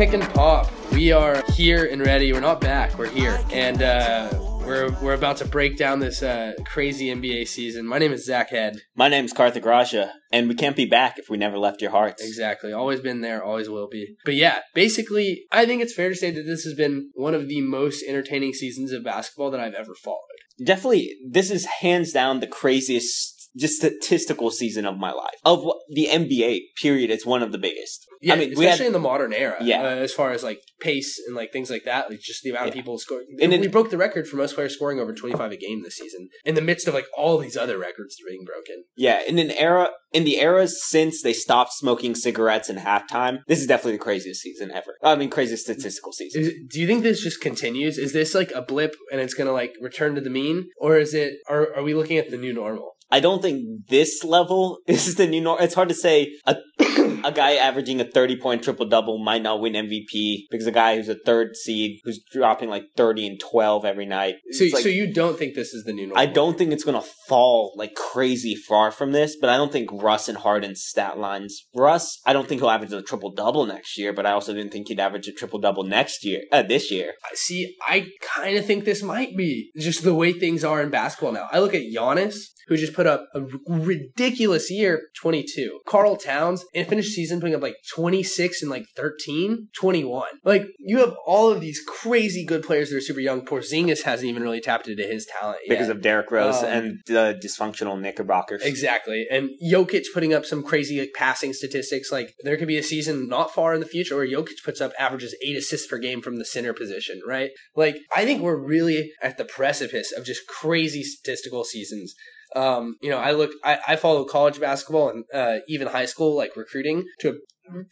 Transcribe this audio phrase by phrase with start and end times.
[0.00, 0.70] Pick and pop.
[0.92, 2.32] We are here and ready.
[2.32, 2.96] We're not back.
[2.96, 4.30] We're here, and uh,
[4.64, 7.86] we're we're about to break down this uh, crazy NBA season.
[7.86, 8.80] My name is Zach Head.
[8.96, 11.90] My name is Karthik Raja, and we can't be back if we never left your
[11.90, 12.24] hearts.
[12.24, 12.72] Exactly.
[12.72, 13.44] Always been there.
[13.44, 14.16] Always will be.
[14.24, 17.46] But yeah, basically, I think it's fair to say that this has been one of
[17.48, 20.16] the most entertaining seasons of basketball that I've ever followed.
[20.64, 25.34] Definitely, this is hands down the craziest just statistical season of my life.
[25.44, 28.06] Of the NBA period, it's one of the biggest.
[28.22, 29.56] Yeah, I mean, especially had, in the modern era.
[29.60, 29.82] Yeah.
[29.82, 32.68] uh, as far as like pace and like things like that, like just the amount
[32.68, 33.26] of people scoring.
[33.40, 35.56] And then we it- broke the record for most players scoring over twenty five a
[35.56, 38.84] game this season, in the midst of like all these other records being broken.
[38.96, 43.60] yeah, in an era, in the eras since they stopped smoking cigarettes in halftime, this
[43.60, 44.96] is definitely the craziest season ever.
[45.02, 46.42] I mean, craziest statistical season.
[46.42, 47.96] Is, do you think this just continues?
[47.98, 51.14] Is this like a blip and it's gonna like return to the mean, or is
[51.14, 51.34] it?
[51.48, 52.92] Are are we looking at the new normal?
[53.12, 55.58] I don't think this level is the new norm.
[55.60, 56.56] It's hard to say a
[57.24, 60.96] a guy averaging a 30 point triple double might not win MVP because a guy
[60.96, 64.36] who's a third seed who's dropping like 30 and 12 every night.
[64.52, 66.18] So, like- so you don't think this is the new norm?
[66.18, 69.90] I don't think it's gonna fall like crazy far from this, but I don't think
[69.92, 71.66] Russ and Harden's stat lines.
[71.74, 74.72] Russ, I don't think he'll average a triple double next year, but I also didn't
[74.72, 77.14] think he'd average a triple double next year, uh, this year.
[77.34, 81.32] See, I kind of think this might be just the way things are in basketball
[81.32, 81.48] now.
[81.52, 82.36] I look at Giannis,
[82.70, 85.80] who just put up a ridiculous year, 22.
[85.86, 90.28] Karl Towns, and finished season putting up like 26 and like 13, 21.
[90.44, 93.44] Like, you have all of these crazy good players that are super young.
[93.44, 95.74] Porzingis hasn't even really tapped into his talent yet.
[95.74, 98.62] Because of Derrick Rose Um, and the dysfunctional Knickerbockers.
[98.62, 99.26] Exactly.
[99.30, 102.12] And Jokic putting up some crazy like passing statistics.
[102.12, 104.92] Like there could be a season not far in the future where Jokic puts up
[104.96, 107.50] averages eight assists per game from the center position, right?
[107.74, 112.14] Like I think we're really at the precipice of just crazy statistical seasons.
[112.56, 116.36] Um, you know, I look, I, I follow college basketball and uh, even high school
[116.36, 117.40] like recruiting to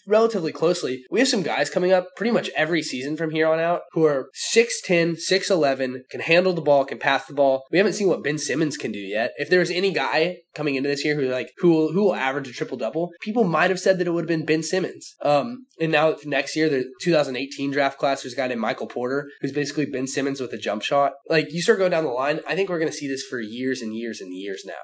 [0.07, 1.05] relatively closely.
[1.11, 4.05] We have some guys coming up pretty much every season from here on out who
[4.05, 7.65] are 6'10, 6'11, can handle the ball, can pass the ball.
[7.71, 9.33] We haven't seen what Ben Simmons can do yet.
[9.37, 12.49] If there's any guy coming into this year who like who will, who will average
[12.49, 15.15] a triple double, people might have said that it would have been Ben Simmons.
[15.23, 19.29] Um, and now next year, the 2018 draft class, there's a guy named Michael Porter
[19.41, 21.13] who's basically Ben Simmons with a jump shot.
[21.29, 23.41] Like you start going down the line, I think we're going to see this for
[23.41, 24.75] years and years and years now.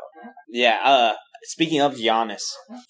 [0.49, 2.43] Yeah, uh, speaking of Giannis,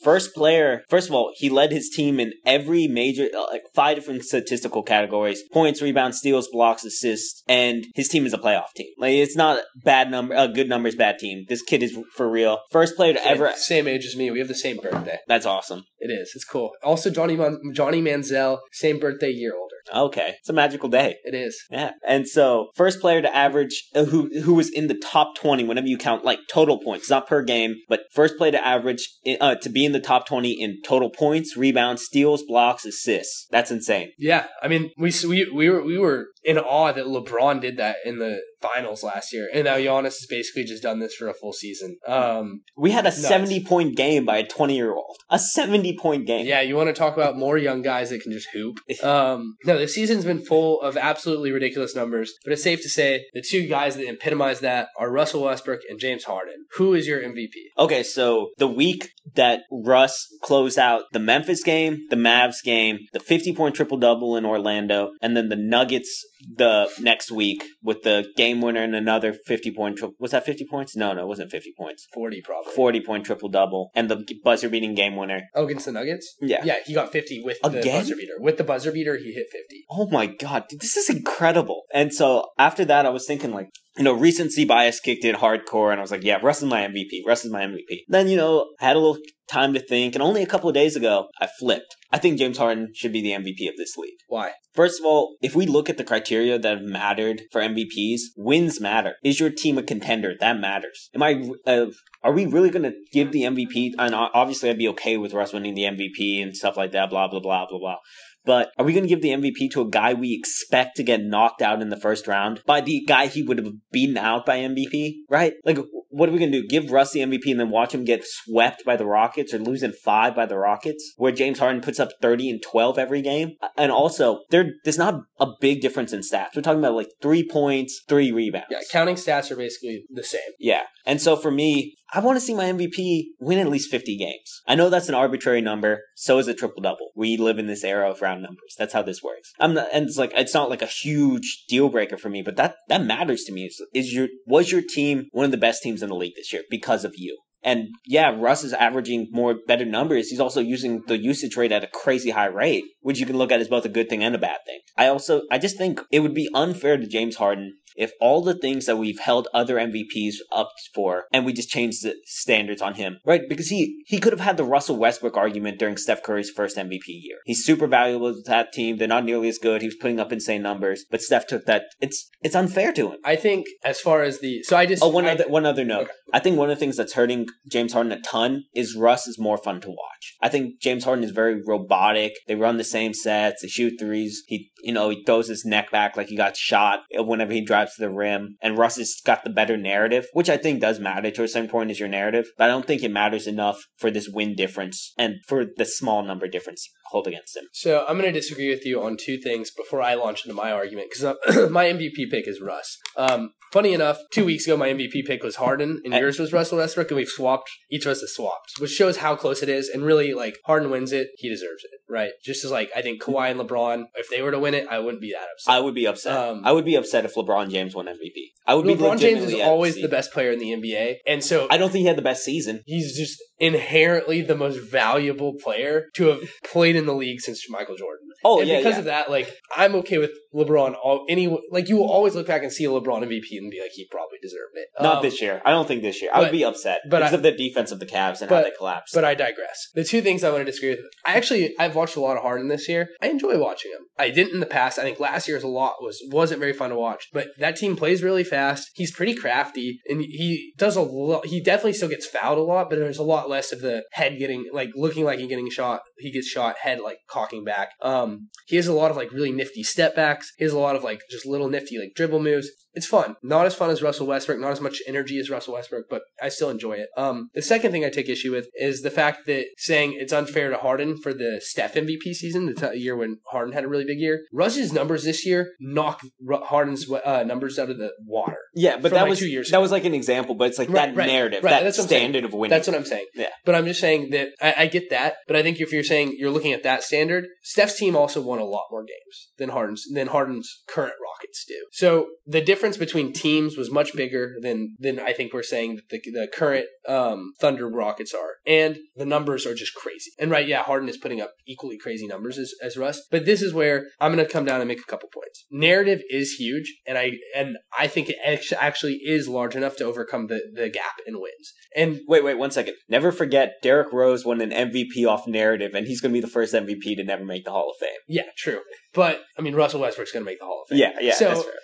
[0.03, 3.97] first player, first of all, he led his team in every major, uh, like five
[3.97, 8.89] different statistical categories points, rebounds, steals, blocks, assists, and his team is a playoff team.
[8.99, 11.45] Like, it's not bad number, uh, good numbers, bad team.
[11.49, 12.59] This kid is for real.
[12.71, 14.31] First player to ever, same age as me.
[14.31, 15.19] We have the same birthday.
[15.27, 15.85] that's awesome.
[15.99, 16.33] It is.
[16.35, 16.73] It's cool.
[16.83, 19.74] Also, Johnny Man- Johnny Manziel, same birthday, year older.
[19.93, 20.35] Okay.
[20.39, 21.17] It's a magical day.
[21.25, 21.61] It is.
[21.71, 21.93] Yeah.
[22.07, 25.87] And so, first player to average, uh, who, who was in the top 20, whenever
[25.87, 29.09] you count like total points, not per game, but first player to average,
[29.41, 33.47] uh, to be in the top 20 in total points, rebounds, steals, blocks, assists.
[33.51, 34.13] That's insane.
[34.19, 37.97] Yeah, I mean, we we we were we were in awe that LeBron did that
[38.05, 38.41] in the
[38.73, 41.97] finals last year, and now Giannis has basically just done this for a full season.
[42.07, 43.29] Um, We had a Nuts.
[43.29, 45.17] 70 point game by a 20 year old.
[45.31, 46.47] A 70 point game.
[46.47, 48.79] yeah, you want to talk about more young guys that can just hoop?
[49.05, 53.25] Um, no, the season's been full of absolutely ridiculous numbers, but it's safe to say
[53.35, 56.65] the two guys that epitomize that are Russell Westbrook and James Harden.
[56.77, 57.51] Who is your MVP?
[57.79, 63.21] Okay, so the week that Russ closed out the Memphis game, the Mavs game, the
[63.21, 66.25] 50 point triple double in Orlando, and then the Nuggets
[66.57, 70.17] the next week with the game winner and another 50 point triple.
[70.19, 70.97] Was that 50 points?
[70.97, 72.07] No, no, it wasn't 50 points.
[72.13, 72.73] Forty, probably.
[72.73, 75.43] 40 point triple double and the buzzer beating game winner.
[75.55, 76.37] Oh, against the Nuggets.
[76.41, 76.63] Yeah.
[76.65, 78.35] Yeah, he got fifty with the buzzer beater.
[78.39, 79.85] With the buzzer beater, he hit fifty.
[79.91, 81.83] Oh my god, dude, this is incredible.
[81.93, 85.91] And so after that, I was thinking like, you know, recency bias kicked in hardcore,
[85.91, 87.21] and I was like, yeah, Russ is my MVP.
[87.27, 88.01] Russ is my MVP.
[88.09, 89.19] Then, you know, I had a little
[89.49, 91.97] time to think, and only a couple of days ago, I flipped.
[92.15, 94.19] I think James Harden should be the MVP of this league.
[94.29, 94.53] Why?
[94.73, 98.81] First of all, if we look at the criteria that have mattered for MVPs, wins
[98.81, 99.17] matter.
[99.25, 100.35] Is your team a contender?
[100.39, 101.11] That matters.
[101.13, 101.43] Am I?
[101.67, 101.87] Uh,
[102.23, 103.95] are we really going to give the MVP?
[103.99, 107.11] And obviously, I'd be okay with Russ winning the MVP and stuff like that.
[107.11, 107.97] Blah blah blah blah blah.
[108.45, 111.23] But are we going to give the MVP to a guy we expect to get
[111.23, 114.59] knocked out in the first round by the guy he would have beaten out by
[114.59, 115.15] MVP?
[115.29, 115.55] Right?
[115.65, 115.79] Like,
[116.11, 116.69] what are we going to do?
[116.69, 119.83] Give Russ the MVP and then watch him get swept by the Rockets or lose
[119.83, 123.57] in five by the Rockets, where James Harden puts up 30 and 12 every game?
[123.77, 126.55] And also, there, there's not a big difference in stats.
[126.55, 128.69] We're talking about like three points, three rebounds.
[128.71, 130.41] Yeah, counting stats are basically the same.
[130.61, 130.83] Yeah.
[131.05, 134.63] And so for me, I want to see my MVP win at least 50 games.
[134.69, 136.05] I know that's an arbitrary number.
[136.15, 137.11] So is a triple double.
[137.17, 138.77] We live in this era of round numbers.
[138.79, 139.53] That's how this works.
[139.59, 142.55] I'm not, and it's like, it's not like a huge deal breaker for me, but
[142.55, 143.65] that, that matters to me.
[143.65, 146.53] Is, is your, was your team one of the best teams in the league this
[146.53, 147.37] year because of you?
[147.65, 150.29] And yeah, Russ is averaging more better numbers.
[150.29, 153.51] He's also using the usage rate at a crazy high rate, which you can look
[153.51, 154.81] at as both a good thing and a bad thing.
[154.99, 158.55] I also, I just think it would be unfair to James Harden if all the
[158.55, 162.95] things that we've held other MVPs up for and we just changed the standards on
[162.95, 163.43] him, right?
[163.49, 167.03] Because he, he could have had the Russell Westbrook argument during Steph Curry's first MVP
[167.09, 167.39] year.
[167.45, 168.97] He's super valuable to that team.
[168.97, 169.81] They're not nearly as good.
[169.83, 171.85] He was putting up insane numbers, but Steph took that.
[172.01, 173.19] It's, it's unfair to him.
[173.25, 175.85] I think as far as the so I just Oh, one I- other one other
[175.85, 176.03] note.
[176.03, 176.11] Okay.
[176.33, 179.39] I think one of the things that's hurting James Harden a ton is Russ is
[179.39, 180.35] more fun to watch.
[180.43, 182.33] I think James Harden is very robotic.
[182.49, 183.63] They run the same sets.
[183.63, 184.43] They shoot threes.
[184.47, 187.84] He, you know, he throws his neck back like he got shot whenever he drives
[187.97, 188.57] to the rim.
[188.61, 191.71] And Russ has got the better narrative, which I think does matter to a certain
[191.71, 192.47] point is your narrative.
[192.57, 196.23] But I don't think it matters enough for this win difference and for the small
[196.23, 197.65] number difference hold against him.
[197.73, 200.73] So I'm going to disagree with you on two things before I launch into my
[200.73, 202.99] argument because my MVP pick is Russ.
[203.17, 206.79] Um, funny enough, two weeks ago my MVP pick was Harden and yours was Russell
[206.79, 207.71] Westbrook, and we've swapped.
[207.91, 209.89] Each of us has swapped, which shows how close it is.
[209.89, 212.33] And really, like Harden wins it, he deserves it, right?
[212.45, 214.99] Just as like I think Kawhi and LeBron, if they were to win it, I
[214.99, 215.75] wouldn't be that upset.
[215.75, 216.37] I would be upset.
[216.37, 218.53] Um, I would be upset if LeBron James won MVP.
[218.67, 221.67] I would be LeBron James is always the best player in the NBA, and so
[221.71, 222.83] I don't think he had the best season.
[222.87, 227.97] he's just inherently the most valuable player to have played in the league since Michael
[227.97, 228.29] Jordan.
[228.45, 228.99] Oh and yeah, because yeah.
[229.01, 230.95] of that, like I'm okay with LeBron.
[231.03, 233.81] All any like you will always look back and see a LeBron MVP and be
[233.81, 234.89] like, he probably deserved it.
[235.01, 235.61] Not Um, this year.
[235.65, 236.31] I don't think this year.
[236.33, 238.63] I would be upset but because I- of the defense of the Cavs and how
[238.63, 239.15] they collapsed.
[239.15, 239.89] But I digress.
[239.95, 241.01] The two things I want to disagree with.
[241.25, 243.09] I actually I've watched a lot of Harden this year.
[243.21, 244.07] I enjoy watching him.
[244.19, 244.99] I didn't in the past.
[244.99, 247.29] I think last year's a lot was wasn't very fun to watch.
[247.33, 248.91] But that team plays really fast.
[248.95, 251.47] He's pretty crafty, and he does a lot.
[251.47, 254.39] He definitely still gets fouled a lot, but there's a lot less of the head
[254.39, 256.03] getting like looking like he getting shot.
[256.19, 257.91] He gets shot, head like cocking back.
[258.03, 260.53] Um, he has a lot of like really nifty step backs.
[260.59, 262.69] He has a lot of like just little nifty like dribble moves.
[262.97, 263.35] It's fun.
[263.47, 266.49] Not as fun as Russell Westbrook, not as much energy as Russell Westbrook, but I
[266.49, 267.09] still enjoy it.
[267.17, 270.71] Um, the second thing I take issue with is the fact that saying it's unfair
[270.71, 274.05] to Harden for the Steph MVP season, the t- year when Harden had a really
[274.07, 274.45] big year.
[274.53, 278.57] Russ's numbers this year knock Ru- Harden's uh, numbers out of the water.
[278.75, 279.83] yeah, but that like, was two years that ago.
[279.83, 280.55] was like an example.
[280.55, 282.21] But it's like Right, that right, narrative, right, that that's what I'm saying.
[282.31, 282.71] standard of winning.
[282.71, 283.27] That's what I'm saying.
[283.35, 283.49] Yeah.
[283.67, 285.35] But I'm just saying that I, I get that.
[285.47, 288.59] But I think if you're saying you're looking at that standard, Steph's team also won
[288.59, 291.75] a lot more games than Harden's than Harden's current Rockets do.
[291.93, 296.09] So the difference between teams was much bigger than than I think we're saying that
[296.11, 300.31] the, the current um, Thunder Rockets are, and the numbers are just crazy.
[300.39, 303.23] And right, yeah, Harden is putting up equally crazy numbers as, as Russ.
[303.31, 305.65] But this is where I'm going to come down and make a couple points.
[305.71, 308.37] Narrative is huge, and I and I think it
[308.79, 311.73] actually is large enough to overcome the the gap in wins.
[311.97, 312.95] And Wait, wait, one second.
[313.09, 316.47] Never forget, Derrick Rose won an MVP off narrative, and he's going to be the
[316.51, 318.19] first MVP to never make the Hall of Fame.
[318.29, 318.81] Yeah, true.
[319.13, 320.99] But I mean, Russell Westbrook's going to make the Hall of Fame.
[320.99, 321.75] Yeah, yeah, So- that's fair.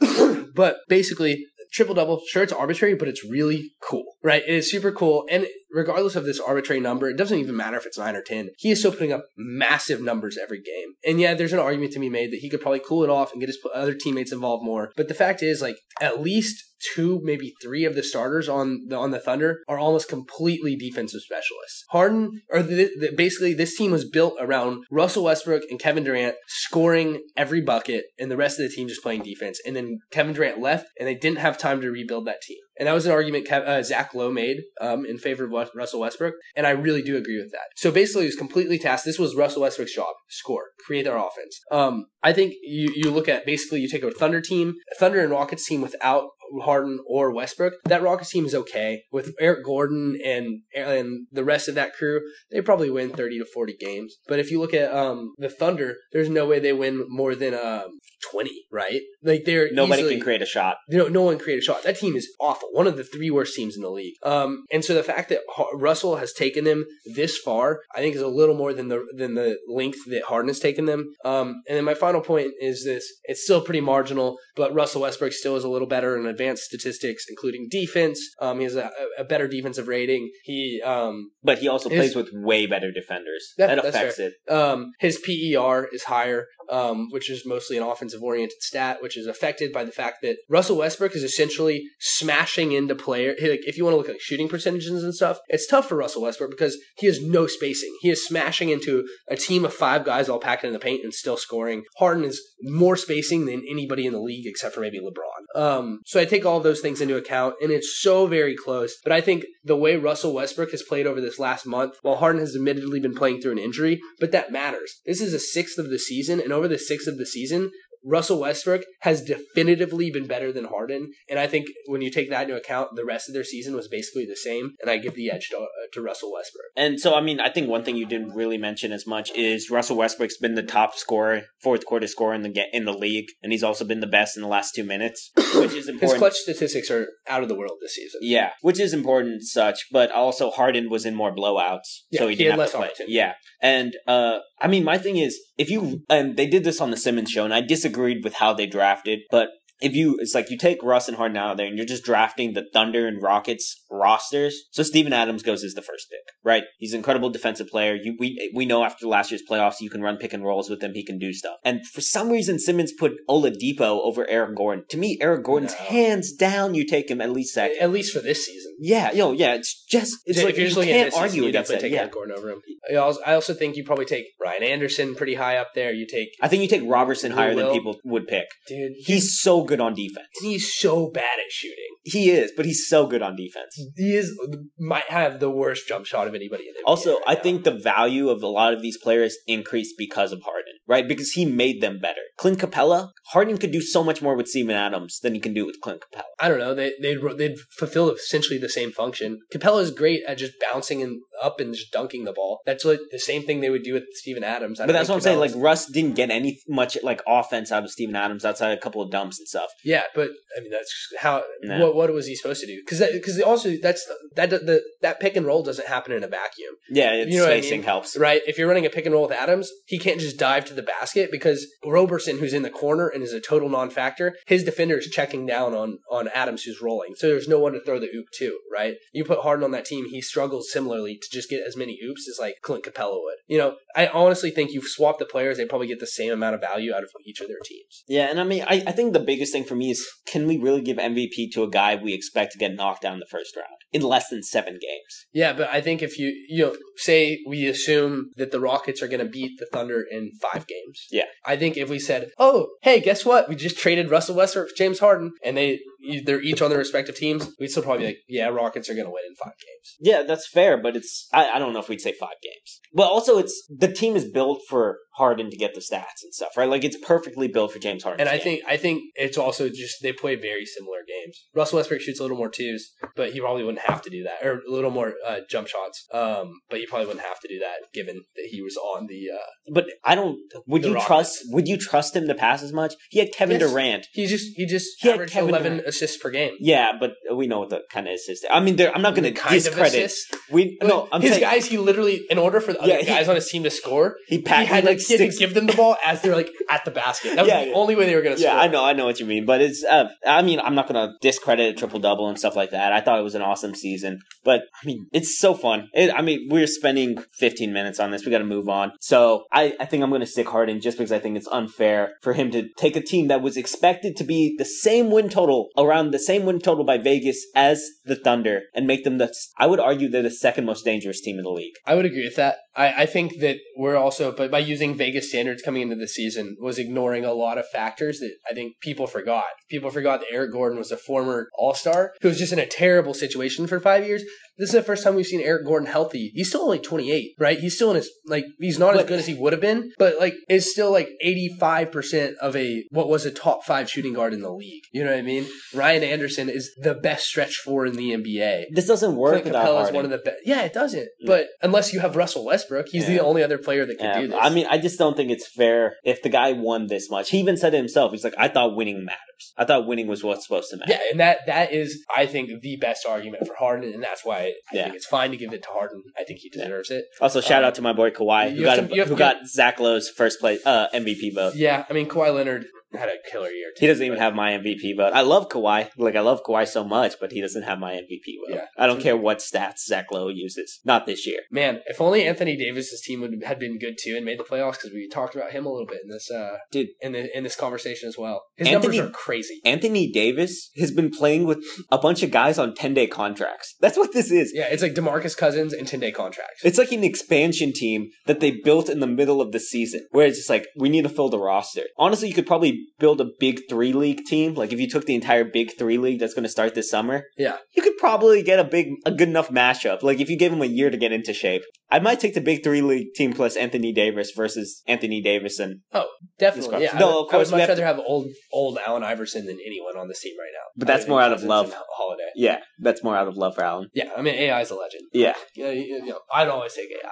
[0.54, 2.20] but basically, triple double.
[2.28, 4.42] Sure, it's arbitrary, but it's really cool, right?
[4.46, 7.86] It is super cool, and regardless of this arbitrary number, it doesn't even matter if
[7.86, 8.50] it's nine or ten.
[8.58, 10.94] He is still putting up massive numbers every game.
[11.04, 13.32] And yeah, there's an argument to be made that he could probably cool it off
[13.32, 14.92] and get his other teammates involved more.
[14.96, 16.64] But the fact is, like, at least
[16.94, 21.20] two, maybe three of the starters on the on the Thunder are almost completely defensive
[21.20, 21.84] specialists.
[21.90, 26.36] Harden, or the, the, basically, this team was built around Russell Westbrook and Kevin Durant
[26.46, 29.60] scoring every bucket, and the rest of the team just playing defense.
[29.66, 32.58] And then Kevin Durant left, and they didn't have time to rebuild that team.
[32.80, 36.00] And that was an argument Kev, uh, Zach Lowe made um, in favor of Russell
[36.00, 37.68] Westbrook, and I really do agree with that.
[37.76, 39.04] So basically, it was completely tasked.
[39.04, 41.60] This was Russell Westbrook's job: score, create their offense.
[41.70, 45.30] Um, I think you you look at basically you take a Thunder team, Thunder and
[45.30, 46.30] Rockets team without
[46.62, 47.74] Harden or Westbrook.
[47.84, 52.20] That Rockets team is okay with Eric Gordon and and the rest of that crew.
[52.50, 54.16] They probably win thirty to forty games.
[54.26, 57.54] But if you look at um, the Thunder, there's no way they win more than
[57.54, 58.00] um,
[58.30, 58.64] twenty.
[58.70, 59.00] Right?
[59.22, 60.76] Like they're Nobody easily- can create a shot.
[60.88, 61.82] no, no one created a shot.
[61.82, 62.68] That team is awful.
[62.72, 64.14] One of the three worst teams in the league.
[64.22, 65.40] Um, and so the fact that
[65.74, 66.84] Russell has taken them
[67.14, 70.48] this far, I think, is a little more than the than the length that Harden
[70.48, 71.12] has taken them.
[71.24, 75.32] Um, and then my final point is this: it's still pretty marginal, but Russell Westbrook
[75.32, 78.20] still is a little better in advanced statistics, including defense.
[78.40, 80.30] Um, he has a, a better defensive rating.
[80.44, 83.52] He um, But he also His- plays with way better defenders.
[83.58, 84.34] That- that affects it.
[84.48, 89.26] um, his PER is higher, um, which is mostly an offensive oriented stat, which is
[89.26, 93.34] affected by the fact that Russell Westbrook is essentially smashing into player.
[93.40, 96.22] Like, if you want to look at shooting percentages and stuff, it's tough for Russell
[96.22, 97.94] Westbrook because he has no spacing.
[98.00, 101.12] He is smashing into a team of five guys all packed in the paint and
[101.12, 101.84] still scoring.
[101.98, 105.60] Harden is more spacing than anybody in the league except for maybe LeBron.
[105.60, 108.94] Um, so I take all those things into account, and it's so very close.
[109.02, 112.40] But I think the way Russell Westbrook has played over this last month, while Harden
[112.40, 115.00] has admittedly been playing through an injury, but that matters.
[115.06, 117.72] This is a sixth of the season, and over the sixth of the season,
[118.04, 122.44] Russell Westbrook has definitively been better than Harden, and I think when you take that
[122.44, 125.30] into account, the rest of their season was basically the same, and I give the
[125.30, 126.66] edge to, uh, to Russell Westbrook.
[126.76, 129.70] And so, I mean, I think one thing you didn't really mention as much is
[129.70, 133.52] Russell Westbrook's been the top scorer, fourth quarter scorer in the in the league, and
[133.52, 136.00] he's also been the best in the last two minutes, which is important.
[136.00, 138.20] His clutch statistics are out of the world this season.
[138.22, 142.34] Yeah, which is important such, but also Harden was in more blowouts, Yeah, so he,
[142.34, 142.90] he didn't have less to play.
[143.06, 146.90] Yeah, and uh, I mean, my thing is, if you and they did this on
[146.90, 149.48] the Simmons show, and I disagreed with how they drafted, but
[149.80, 152.04] if you, it's like you take Russ and Harden out of there, and you're just
[152.04, 154.64] drafting the Thunder and Rockets rosters.
[154.70, 156.64] So Steven Adams goes as the first pick, right?
[156.78, 157.94] He's an incredible defensive player.
[157.94, 160.82] You, we we know after last year's playoffs, you can run pick and rolls with
[160.82, 160.92] him.
[160.94, 161.56] He can do stuff.
[161.64, 164.84] And for some reason, Simmons put Oladipo over Eric Gordon.
[164.90, 165.78] To me, Eric Gordon's No.
[165.86, 166.74] hands down.
[166.74, 167.78] You take him at least second.
[167.80, 168.72] At least for this season.
[168.80, 171.22] Yeah, yo, yeah, it's just it's if like you're you just can't at this season,
[171.28, 171.90] argue you against definitely it.
[171.90, 172.00] take Yeah.
[172.02, 172.62] Eric Gordon over him.
[172.90, 175.92] I also, I also think you probably take Ryan Anderson pretty high up there.
[175.92, 178.46] You take I think you take Roberson higher than people would pick.
[178.66, 178.92] dude.
[178.96, 180.26] He's so good on defense.
[180.40, 181.76] he's so bad at shooting.
[182.02, 183.78] He is, but he's so good on defense.
[183.94, 184.34] He is
[184.78, 187.40] might have the worst jump shot of anybody in the Also, right I now.
[187.42, 191.06] think the value of a lot of these players increased because of Harden, right?
[191.06, 192.22] Because he made them better.
[192.38, 195.66] Clint Capela, Harden could do so much more with Steven Adams than he can do
[195.66, 196.22] with Clint Capela.
[196.40, 196.74] I don't know.
[196.74, 199.40] They they'd they'd fulfill essentially the same function.
[199.54, 202.60] Capela is great at just bouncing and up and just dunking the ball.
[202.66, 204.78] That's like the same thing they would do with Steven Adams.
[204.78, 205.38] But that's what I'm saying.
[205.40, 209.02] Like Russ didn't get any much like offense out of Steven Adams outside a couple
[209.02, 209.70] of dumps and stuff.
[209.84, 211.42] yeah, but I mean that's how.
[211.62, 211.80] No.
[211.86, 212.80] What what was he supposed to do?
[212.84, 214.06] Because because also that's
[214.36, 216.74] that the that pick and roll doesn't happen in a vacuum.
[216.90, 217.86] Yeah, it's You know what I spacing mean?
[217.86, 218.16] helps.
[218.16, 218.42] Right.
[218.46, 220.82] If you're running a pick and roll with Adams, he can't just dive to the
[220.82, 225.06] basket because Roberson, who's in the corner and is a total non-factor, his defender is
[225.08, 227.14] checking down on on Adams, who's rolling.
[227.16, 228.58] So there's no one to throw the oop to.
[228.72, 228.96] Right.
[229.12, 232.28] You put Harden on that team, he struggles similarly to just get as many oops
[232.28, 233.36] as like Clint Capela would.
[233.46, 236.54] You know, I honestly think you've swapped the players; they probably get the same amount
[236.54, 238.04] of value out of each of their teams.
[238.08, 240.58] Yeah, and I mean, I, I think the biggest thing for me is can we
[240.58, 243.68] really give MVP to a guy we expect to get knocked down the first round
[243.92, 245.26] in less than seven games?
[245.32, 249.08] Yeah, but I think if you you know say we assume that the Rockets are
[249.08, 251.06] going to beat the Thunder in five games.
[251.10, 251.24] Yeah.
[251.44, 253.48] I think if we said, "Oh, hey, guess what?
[253.48, 255.80] We just traded Russell Westbrook for James Harden," and they
[256.24, 259.06] they're each on their respective teams, we'd still probably be like, "Yeah, Rockets are going
[259.06, 261.88] to win in five games." Yeah, that's fair, but it's I, I don't know if
[261.88, 262.80] we'd say five games.
[262.94, 266.56] But also, it's the team is built for Harden to get the stats and stuff,
[266.56, 266.68] right?
[266.68, 268.20] Like it's perfectly built for James Harden.
[268.20, 271.44] And I think I think it's also just they play very similar games.
[271.54, 274.44] Russell Westbrook shoots a little more twos, but he probably wouldn't have to do that,
[274.46, 276.06] or a little more uh, jump shots.
[276.12, 279.28] Um, but he probably wouldn't have to do that given that he was on the.
[279.34, 280.38] Uh, but I don't.
[280.66, 281.06] Would you Rockets.
[281.06, 281.38] trust?
[281.50, 282.94] Would you trust him to pass as much?
[283.10, 283.70] He had Kevin Yes.
[283.70, 284.06] Durant.
[284.12, 285.88] he just he just He had averaged eleven Durant.
[285.88, 286.54] assists per game.
[286.60, 288.46] Yeah, but we know what the kind of assist.
[288.50, 290.12] I mean, I'm not going to Kind of discredit.
[290.50, 291.66] We no, I'm his saying guys.
[291.66, 294.16] He literally, in order for the other Yeah, he- guys on his team to score,
[294.28, 296.84] he, he had like he had to give them the ball as they're like at
[296.84, 297.34] the basket.
[297.36, 297.74] That was Yeah, the yeah.
[297.76, 298.60] only way they were going to Yeah, score.
[298.60, 299.84] I know, I know what you mean, but it's.
[299.84, 302.92] Uh, I mean, I'm not gonna discredit a triple double and stuff like that.
[302.92, 305.88] I thought it was an awesome season, but I mean, it's so fun.
[305.94, 308.24] It, I mean, we're spending 15 minutes on this.
[308.24, 308.92] We got to move on.
[309.00, 312.32] So I, I think I'm gonna stick Harden just because I think it's unfair for
[312.34, 316.10] him to take a team that was expected to be the same win total around
[316.12, 319.32] the same win total by Vegas as the Thunder and make them the.
[319.58, 321.74] I would argue they're the second most dangerous team in the league.
[321.86, 322.56] I would agree with that.
[322.76, 326.56] I, I think that we're also, but by using Vegas standards coming into the season,
[326.60, 329.44] was ignoring a lot of factors that I think people forgot.
[329.68, 332.66] People forgot that Eric Gordon was a former All Star who was just in a
[332.66, 334.22] terrible situation for five years.
[334.60, 336.30] This is the first time we've seen Eric Gordon healthy.
[336.34, 337.58] He's still only 28, right?
[337.58, 340.18] He's still in his, like, he's not as good as he would have been, but,
[340.20, 344.42] like, is still, like, 85% of a, what was a top five shooting guard in
[344.42, 344.82] the league.
[344.92, 345.46] You know what I mean?
[345.74, 348.66] Ryan Anderson is the best stretch four in the NBA.
[348.72, 350.36] This doesn't work Clint without Capela is one of the best.
[350.44, 351.08] Yeah, it doesn't.
[351.22, 351.32] No.
[351.32, 354.28] But unless you have Russell Westbrook, he's the only other player that can Yeah, do
[354.28, 354.38] this.
[354.40, 357.30] I mean, I just don't think it's fair if the guy won this much.
[357.30, 358.12] He even said it himself.
[358.12, 359.54] He's like, I thought winning matters.
[359.56, 360.92] I thought winning was what's supposed to matter.
[360.92, 364.49] yeah, and that that is, I think, the best argument for Harden, and that's why
[364.72, 364.82] I Yeah.
[364.84, 366.02] think it's fine to give it to Harden.
[366.18, 367.04] I think he deserves it.
[367.20, 369.46] Also, shout Um, out to my boy Kawhi, who got to- you have who got
[369.46, 371.54] Zach Lowe's first place uh, MVP vote.
[371.56, 373.68] Yeah, I mean, Kawhi Leonard had a killer year.
[373.76, 375.12] Too, He doesn't even have my MVP vote.
[375.14, 375.88] I love Kawhi.
[375.96, 378.56] Like I love Kawhi so much, but he doesn't have my MVP vote.
[378.56, 378.64] Yeah.
[378.78, 380.80] I don't care what stats Zach Lowe uses.
[380.84, 381.40] Not this year.
[381.50, 384.72] Man, if only Anthony Davis's team would had been good too and made the playoffs
[384.72, 386.88] because we talked about him a little bit in this uh Dude.
[387.00, 388.42] in the, in this conversation as well.
[388.56, 389.60] His Anthony- numbers are crazy.
[389.64, 393.74] Anthony Davis has been playing with a bunch of guys on 10 day contracts.
[393.80, 394.52] That's what this is.
[394.54, 396.60] Yeah, it's like Demarcus Cousins and ten day contracts.
[396.64, 400.26] It's like an expansion team that they built in the middle of the season, where
[400.26, 401.82] it's just like we need to fill the roster.
[401.98, 405.06] Honestly, you could probably you build a big three league team, like if you took
[405.06, 407.56] the entire big three league that's going to start this summer, Yeah.
[407.76, 410.02] you could probably get a big, a good enough matchup.
[410.02, 412.40] Like if you gave him a year to get into shape, I might take the
[412.40, 416.06] big three league team plus Anthony Davis versus Anthony Davis and oh,
[416.38, 416.84] Definitely.
[416.84, 416.96] Yeah.
[416.98, 419.46] no, would, of course, I would much have to- rather have old old Allen Iverson
[419.46, 420.66] than anyone on this team right now.
[420.76, 421.74] But that's more out of love.
[421.96, 422.30] Holiday.
[422.36, 423.88] yeah, that's more out of love for Allen.
[423.94, 424.10] Yeah.
[424.16, 425.02] I mean, AI is a legend.
[425.12, 425.34] Yeah.
[425.54, 425.70] Yeah.
[425.70, 427.10] You know, I'd always take AI.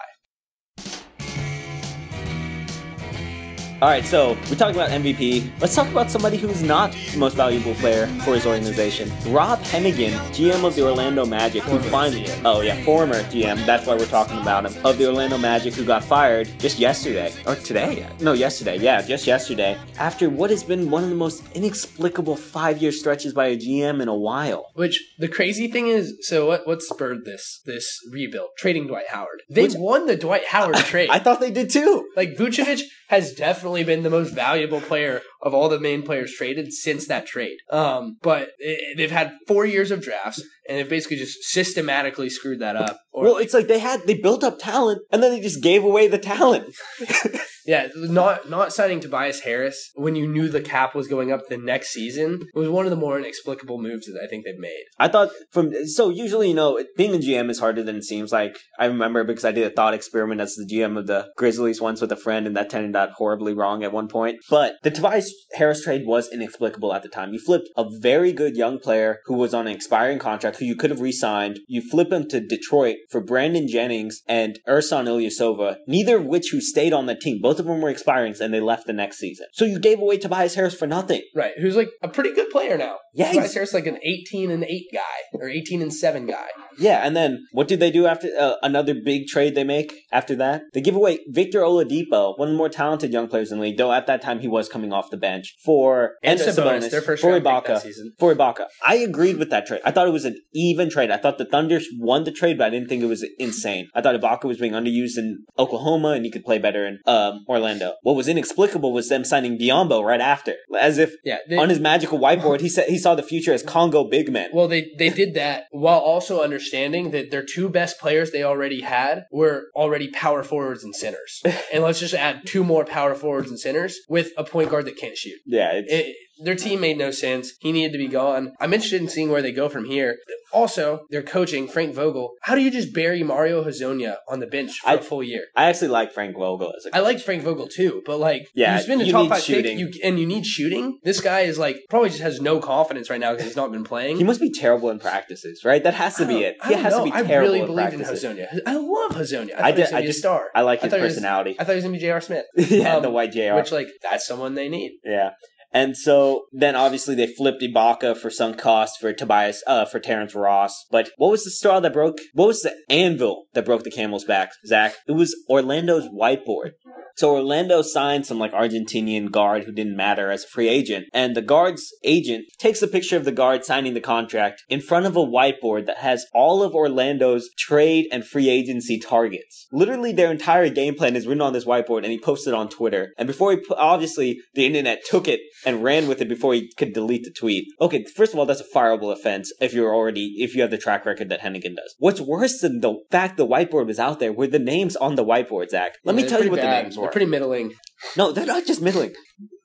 [3.81, 5.53] All right, so we talked about MVP.
[5.61, 9.09] Let's talk about somebody who's not the most valuable player for his organization.
[9.29, 13.65] Rob Hennigan, GM of the Orlando Magic, who finally, oh yeah, former GM.
[13.67, 14.85] That's why we're talking about him.
[14.85, 18.05] Of the Orlando Magic, who got fired just yesterday or today?
[18.21, 18.79] No, yesterday.
[18.79, 19.79] Yeah, just yesterday.
[19.97, 24.09] After what has been one of the most inexplicable five-year stretches by a GM in
[24.09, 24.73] a while.
[24.75, 26.67] Which the crazy thing is, so what?
[26.67, 28.49] What spurred this this rebuild?
[28.59, 29.43] Trading Dwight Howard.
[29.49, 31.11] They Which- won the Dwight Howard trade.
[31.11, 32.09] I thought they did too.
[32.17, 36.73] like Vucevic has definitely been the most valuable player of all the main players traded
[36.73, 37.59] since that trade.
[37.71, 42.61] Um, but it, they've had four years of drafts, and they've basically just systematically screwed
[42.61, 42.99] that up.
[43.13, 45.85] Or, Well, it's like they had they built up talent and then they just gave
[45.85, 46.75] away the talent.
[47.69, 51.59] yeah, not not signing Tobias Harris when you knew the cap was going up the
[51.59, 54.85] next season was one of the more inexplicable moves that I think they've made.
[54.99, 58.33] I thought from so usually you know being a GM is harder than it seems.
[58.33, 61.79] Like I remember because I did a thought experiment as the GM of the Grizzlies
[61.79, 64.39] once with a friend, and that turned out horribly wrong at one point.
[64.49, 67.35] But the Tobias Harris trade was inexplicable at the time.
[67.35, 70.75] You flipped a very good young player who was on an expiring contract who you
[70.75, 71.61] could have re-signed.
[71.69, 76.63] You flip him to Detroit for Brandon Jennings and Ersan Ilyasova, neither of which who
[76.63, 77.43] stayed on the team.
[77.43, 79.47] Both of them were expiring, and they left the next season.
[79.53, 81.23] So you gave away Tobias Harris for nothing.
[81.35, 82.99] Right, who's like a pretty good player now.
[83.15, 85.01] Yeah, Tobias Harris like an eighteen and eight guy
[85.35, 86.47] or eighteen and seven guy.
[86.79, 90.37] Yeah, and then what did they do after uh, another big trade they make after
[90.37, 90.63] that?
[90.75, 93.77] They give away Victor Oladipo, one of the more talented young players in the league,
[93.79, 97.03] though at that time he was coming off the bench, for And and Sabonis, their
[97.03, 97.81] first for round pick that Ibaka.
[97.83, 98.13] season.
[98.19, 98.67] For Ibaka.
[98.87, 99.81] I agreed with that trade.
[99.85, 101.11] I thought it was an even trade.
[101.11, 103.89] I thought the Thunder won the trade, but I didn't think it was insane.
[103.95, 107.45] I thought Ibaka was being underused in Oklahoma and he could play better in um,
[107.49, 107.95] Orlando.
[108.03, 110.55] What was inexplicable was them signing Biyombo right after.
[110.79, 113.63] As if Yeah, they, on his magical whiteboard he said he saw the future as
[113.63, 114.51] Congo big men.
[114.53, 118.83] Well, they they did that while also understanding that their two best players they already
[118.83, 123.49] had were already power forwards and centers, and let's just add two more power forwards
[123.51, 125.39] and centers with a point guard that can't shoot.
[125.47, 127.53] yeah, it's, It, their team made no sense.
[127.61, 128.53] He needed to be gone.
[128.61, 130.17] I'm interested in seeing where they go from here.
[130.53, 132.33] Also, their coaching, Frank Vogel.
[132.43, 135.45] How do you just bury Mario Hezonja on the bench for I- a full year?
[135.55, 138.77] I actually like Frank Vogel as a I liked Frank Vogel too, but like, Yeah,
[138.77, 139.79] you spend a you top need five shooting.
[139.79, 140.99] pick, you, and you need shooting.
[141.03, 143.85] This guy is like probably just has no confidence right now because he's not been
[143.85, 144.17] playing.
[144.17, 145.83] He must be terrible in practices, right?
[145.83, 146.57] That has to be it.
[146.63, 147.01] I He has know.
[147.01, 148.01] to be I terrible really in believed in.
[148.01, 148.47] Hezonja.
[148.67, 149.61] I love Hezonja.
[149.61, 150.49] I, I did- I just- a star.
[150.55, 151.57] I like I his thought he was- personality.
[151.59, 152.21] I thought he was gonna be J.R.
[152.23, 153.55] Smith, yeah, Um, the white JR.
[153.55, 154.93] which like that's someone they need.
[155.05, 155.31] yeah.
[155.73, 160.35] And so then obviously they flipped Ibaka for some cost for Tobias, uh, for Terrence
[160.35, 160.87] Ross.
[160.91, 162.19] But what was the straw that broke?
[162.33, 164.95] What was the anvil that broke the camel's back, Zach?
[165.07, 166.73] It was Orlando's whiteboard.
[167.19, 171.35] So Orlando signed some like Argentinian guard who didn't matter as a free agent, and
[171.35, 175.17] the guard's agent takes a picture of the guard signing the contract in front of
[175.17, 179.67] a whiteboard that has all of Orlando's trade and free agency targets.
[179.73, 182.69] Literally, their entire game plan is written on this whiteboard, and he posted it on
[182.69, 183.13] Twitter.
[183.19, 186.93] And before he obviously the internet took it and ran with it before he could
[186.93, 187.67] delete the tweet.
[187.81, 190.79] Okay, first of all, that's a fireable offense if you're already if you have the
[190.79, 191.95] track record that Hennigan does.
[191.99, 195.25] What's worse than the fact the whiteboard was out there were the names on the
[195.25, 195.95] whiteboard, Zach.
[196.05, 196.79] Let Yeah, me they're tell you pretty what bad.
[196.79, 197.11] the names They're were.
[197.11, 197.73] pretty middling.
[198.17, 199.15] No, they're not just middling.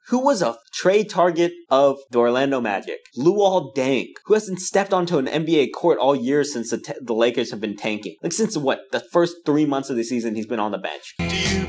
[0.10, 3.00] Who was a trade target of the Orlando Magic?
[3.18, 7.14] Luol Deng, who hasn't stepped onto an NBA court all year since the, t- the
[7.14, 8.16] Lakers have been tanking.
[8.22, 8.82] Like since what?
[8.92, 11.63] The first three months of the season, he's been on the bench.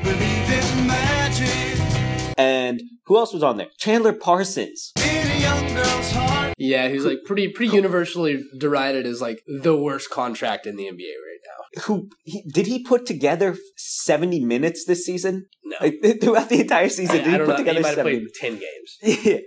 [2.37, 3.67] And who else was on there?
[3.77, 4.91] Chandler Parsons.
[4.97, 6.53] In a young girl's heart.
[6.57, 10.89] Yeah, who's like pretty pretty universally derided as like the worst contract in the NBA
[10.89, 11.81] right now.
[11.83, 15.47] Who he, did he put together seventy minutes this season?
[15.63, 17.57] No, Like throughout the entire season, I, did he I don't put know.
[17.57, 19.19] He together might have played ten games.
[19.25, 19.39] Yeah.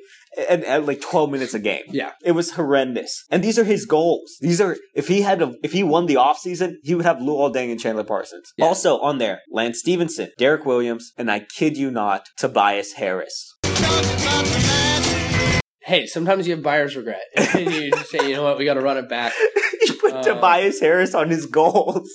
[0.48, 1.82] And, and like 12 minutes a game.
[1.88, 2.12] Yeah.
[2.22, 3.24] It was horrendous.
[3.30, 4.36] And these are his goals.
[4.40, 7.52] These are, if he had, a, if he won the offseason, he would have Luol
[7.52, 8.52] Deng and Chandler Parsons.
[8.56, 8.66] Yeah.
[8.66, 13.54] Also on there, Lance Stephenson, Derrick Williams, and I kid you not, Tobias Harris.
[13.62, 15.60] Talk about the magic.
[15.82, 18.74] Hey, sometimes you have buyer's regret, and you just say, you know what, we got
[18.74, 19.32] to run it back.
[19.82, 22.10] you put Uh, Tobias Harris on his goals.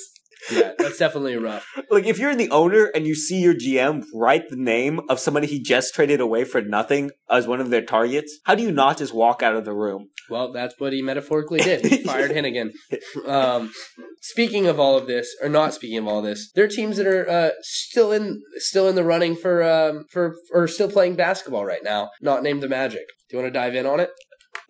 [0.52, 1.66] Yeah, that's definitely rough.
[1.90, 5.46] Like, if you're the owner and you see your GM write the name of somebody
[5.46, 8.98] he just traded away for nothing as one of their targets, how do you not
[8.98, 10.10] just walk out of the room?
[10.28, 11.86] Well, that's what he metaphorically did.
[11.94, 12.72] He fired Hennigan.
[13.28, 13.72] Um,
[14.22, 17.06] speaking of all of this, or not speaking of all this, there are teams that
[17.06, 21.66] are uh, still in still in the running for um, for or still playing basketball
[21.66, 23.06] right now, not named the Magic.
[23.30, 24.10] Do you want to dive in on it?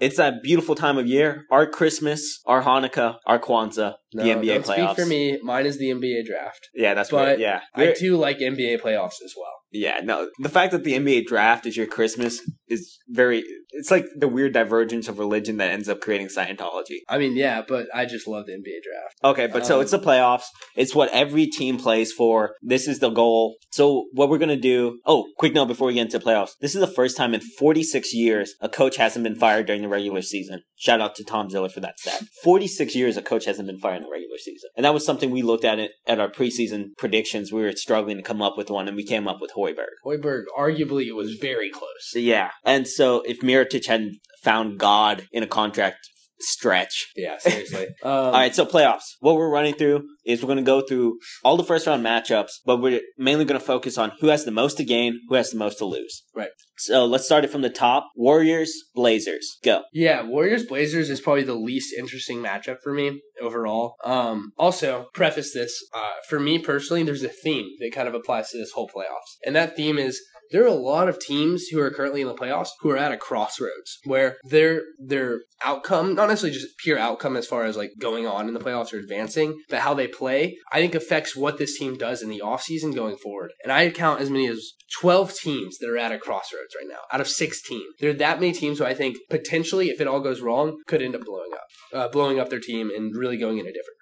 [0.04, 1.46] It's that beautiful time of year.
[1.50, 4.94] Our Christmas, our Hanukkah, our Kwanzaa, No, the NBA playoffs.
[4.96, 5.40] speak for me.
[5.42, 6.68] Mine is the NBA draft.
[6.76, 7.40] Yeah, that's But right.
[7.40, 9.53] Yeah, I do like NBA playoffs as well.
[9.74, 10.30] Yeah, no.
[10.40, 13.44] The fact that the NBA draft is your Christmas is very.
[13.76, 17.00] It's like the weird divergence of religion that ends up creating Scientology.
[17.10, 19.16] I mean, yeah, but I just love the NBA draft.
[19.24, 20.46] Okay, but so Um, it's the playoffs.
[20.76, 22.56] It's what every team plays for.
[22.62, 23.56] This is the goal.
[23.72, 25.00] So what we're gonna do?
[25.08, 26.52] Oh, quick note before we get into playoffs.
[26.62, 29.88] This is the first time in 46 years a coach hasn't been fired during the
[29.88, 30.62] regular season.
[30.76, 32.24] Shout out to Tom Ziller for that stat.
[32.44, 35.32] 46 years a coach hasn't been fired in the regular season, and that was something
[35.32, 37.52] we looked at it at our preseason predictions.
[37.52, 39.96] We were struggling to come up with one, and we came up with Hoiberg.
[40.06, 42.14] Hoiberg arguably was very close.
[42.16, 46.10] Yeah, and so if Mirotic hadn't found God in a contract
[46.44, 47.88] stretch, Yeah, seriously.
[48.04, 49.04] Um, all right, so playoffs.
[49.20, 52.52] What we're running through is we're going to go through all the first round matchups,
[52.66, 55.52] but we're mainly going to focus on who has the most to gain, who has
[55.52, 56.24] the most to lose.
[56.36, 56.50] Right.
[56.78, 58.10] So let's start it from the top.
[58.16, 59.58] Warriors, Blazers.
[59.64, 59.84] Go.
[59.94, 63.96] Yeah, Warriors Blazers is probably the least interesting matchup for me overall.
[64.04, 68.50] Um, also, preface this uh, for me personally, there's a theme that kind of applies
[68.50, 70.22] to this whole playoffs, and that theme is
[70.54, 73.12] there are a lot of teams who are currently in the playoffs who are at
[73.12, 77.92] a crossroads where their their outcome, not necessarily just pure outcome as far as like
[78.00, 81.58] going on in the playoffs or advancing, but how they play, I think affects what
[81.58, 83.52] this team does in the offseason going forward.
[83.64, 87.00] And I count as many as 12 teams that are at a crossroads right now
[87.12, 87.82] out of 16.
[88.00, 91.02] There are that many teams who I think potentially, if it all goes wrong, could
[91.02, 93.93] end up blowing up, uh, blowing up their team and really going in a different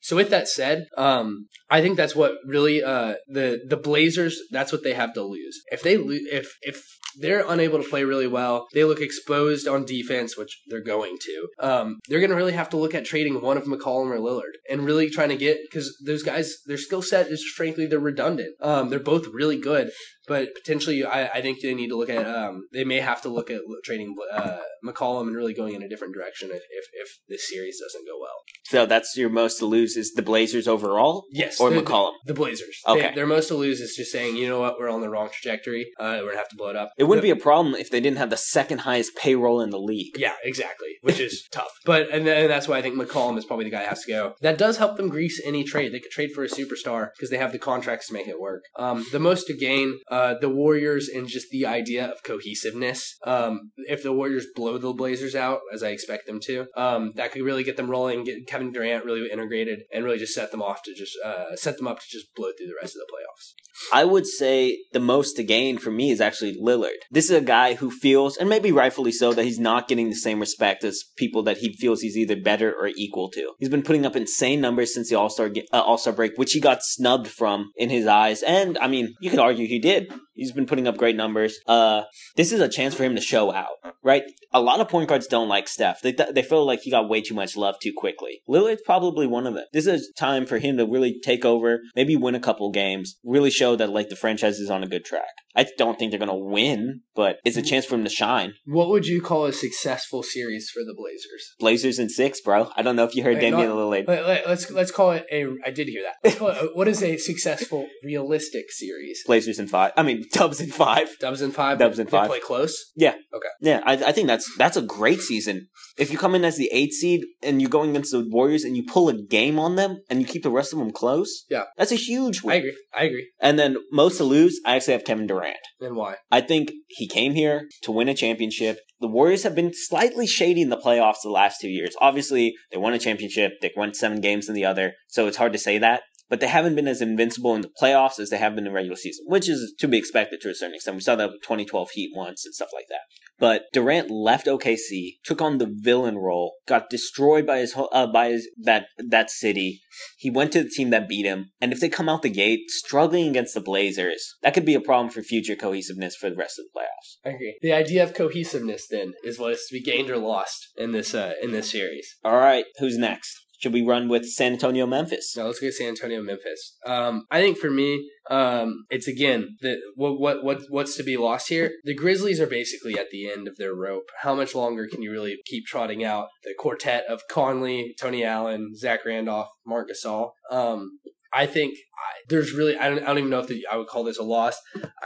[0.00, 4.40] So with that said, um, I think that's what really uh, the the Blazers.
[4.50, 5.60] That's what they have to lose.
[5.70, 6.84] If they lo- if if
[7.16, 11.48] they're unable to play really well, they look exposed on defense, which they're going to.
[11.60, 14.54] Um, they're going to really have to look at trading one of McCollum or Lillard
[14.68, 18.56] and really trying to get because those guys, their skill set is frankly they're redundant.
[18.60, 19.90] Um, they're both really good,
[20.26, 23.28] but potentially I, I think they need to look at um, they may have to
[23.28, 27.08] look at trading uh, McCollum and really going in a different direction if if, if
[27.28, 28.36] this series doesn't go well.
[28.64, 32.12] So that's your most to lose is the Blazers overall Yes, or the- McCollum.
[32.26, 32.76] The Blazers.
[32.86, 33.08] Okay.
[33.08, 35.28] They, their most to lose is just saying, you know what, we're on the wrong
[35.32, 35.86] trajectory.
[35.98, 36.90] Uh, we're gonna have to blow it up.
[36.98, 39.70] It wouldn't The- be a problem if they didn't have the second highest payroll in
[39.70, 40.14] the league.
[40.16, 40.88] Yeah, exactly.
[41.02, 41.70] Which is tough.
[41.84, 44.12] But and, then, that's why I think McCollum is probably the guy that has to
[44.12, 44.34] go.
[44.40, 45.92] That does help them grease any trade.
[45.92, 48.62] They could trade for a superstar because they have the contracts to make it work.
[48.76, 53.18] Um, the most to gain, uh, the Warriors and just the idea of cohesiveness.
[53.24, 57.32] Um, if the Warriors blow the Blazers out, as I expect them to, um, that
[57.32, 60.62] could really get them rolling, get Kevin Durant really integrated, and really just set them
[60.62, 63.12] off to just uh, set them up to just blow through the rest of the
[63.12, 63.54] playoffs.
[63.92, 67.00] I would say the most to gain for me is actually Lillard.
[67.10, 70.16] This is a guy who feels, and maybe rightfully so, that he's not getting the
[70.16, 73.52] same respect as people that he feels he's either better or equal to.
[73.58, 76.52] He's been putting up insane numbers since the All Star uh, All Star break, which
[76.52, 80.12] he got snubbed from in his eyes, and I mean, you could argue he did.
[80.34, 81.58] He's been putting up great numbers.
[81.66, 82.02] Uh,
[82.36, 84.22] this is a chance for him to show out, right?
[84.52, 86.00] A lot of point guards don't like Steph.
[86.02, 88.42] They they feel like he got way too much love too quickly.
[88.48, 89.64] Lillard's probably one of them.
[89.72, 93.16] This is a time for him to really take over, maybe win a couple games,
[93.24, 95.22] really show that like the franchise is on a good track.
[95.56, 98.54] I don't think they're gonna win, but it's a chance for him to shine.
[98.66, 101.54] What would you call a successful series for the Blazers?
[101.60, 102.70] Blazers in six, bro.
[102.76, 104.08] I don't know if you heard Wait, Damian not- Lillard.
[104.08, 105.46] Let, let, us let's call it a.
[105.64, 106.16] I did hear that.
[106.24, 109.22] Let's call it a- what is a successful, realistic series?
[109.26, 109.92] Blazers in five.
[109.96, 111.08] I mean, Dubs in five.
[111.20, 111.78] Dubs in five.
[111.78, 112.28] Dubs they five.
[112.28, 112.92] Play close.
[112.96, 113.14] Yeah.
[113.32, 113.48] Okay.
[113.60, 115.68] Yeah, I, I think that's that's a great season.
[115.96, 118.76] If you come in as the eight seed and you're going against the Warriors and
[118.76, 121.64] you pull a game on them and you keep the rest of them close, Yeah.
[121.76, 122.76] that's a huge I agree.
[122.96, 123.30] I agree.
[123.40, 125.56] And then most to lose, I actually have Kevin Durant.
[125.80, 126.16] And why?
[126.30, 128.78] I think he came here to win a championship.
[129.00, 131.94] The Warriors have been slightly shady in the playoffs the last two years.
[132.00, 133.52] Obviously, they won a championship.
[133.60, 136.02] They won seven games in the other, so it's hard to say that.
[136.28, 138.74] But they haven't been as invincible in the playoffs as they have been in the
[138.74, 140.96] regular season, which is to be expected to a certain extent.
[140.96, 143.00] We saw that with 2012 Heat once and stuff like that.
[143.38, 148.28] But Durant left OKC, took on the villain role, got destroyed by his uh, by
[148.28, 149.82] his that that city.
[150.16, 152.70] He went to the team that beat him, and if they come out the gate
[152.70, 156.58] struggling against the Blazers, that could be a problem for future cohesiveness for the rest
[156.58, 157.28] of the playoffs.
[157.28, 157.58] I agree.
[157.60, 161.14] The idea of cohesiveness then is what is to be gained or lost in this
[161.14, 162.16] uh, in this series.
[162.24, 163.43] All right, who's next?
[163.60, 165.34] Should we run with San Antonio, Memphis?
[165.36, 166.76] No, let's go San Antonio, Memphis.
[166.86, 171.16] Um, I think for me, um, it's again the what what what what's to be
[171.16, 171.72] lost here.
[171.84, 174.10] The Grizzlies are basically at the end of their rope.
[174.22, 178.74] How much longer can you really keep trotting out the quartet of Conley, Tony Allen,
[178.76, 180.30] Zach Randolph, Marc Gasol?
[180.50, 180.98] Um,
[181.34, 183.86] I think I, there's really I don't, I don't even know if the, I would
[183.88, 184.56] call this a loss.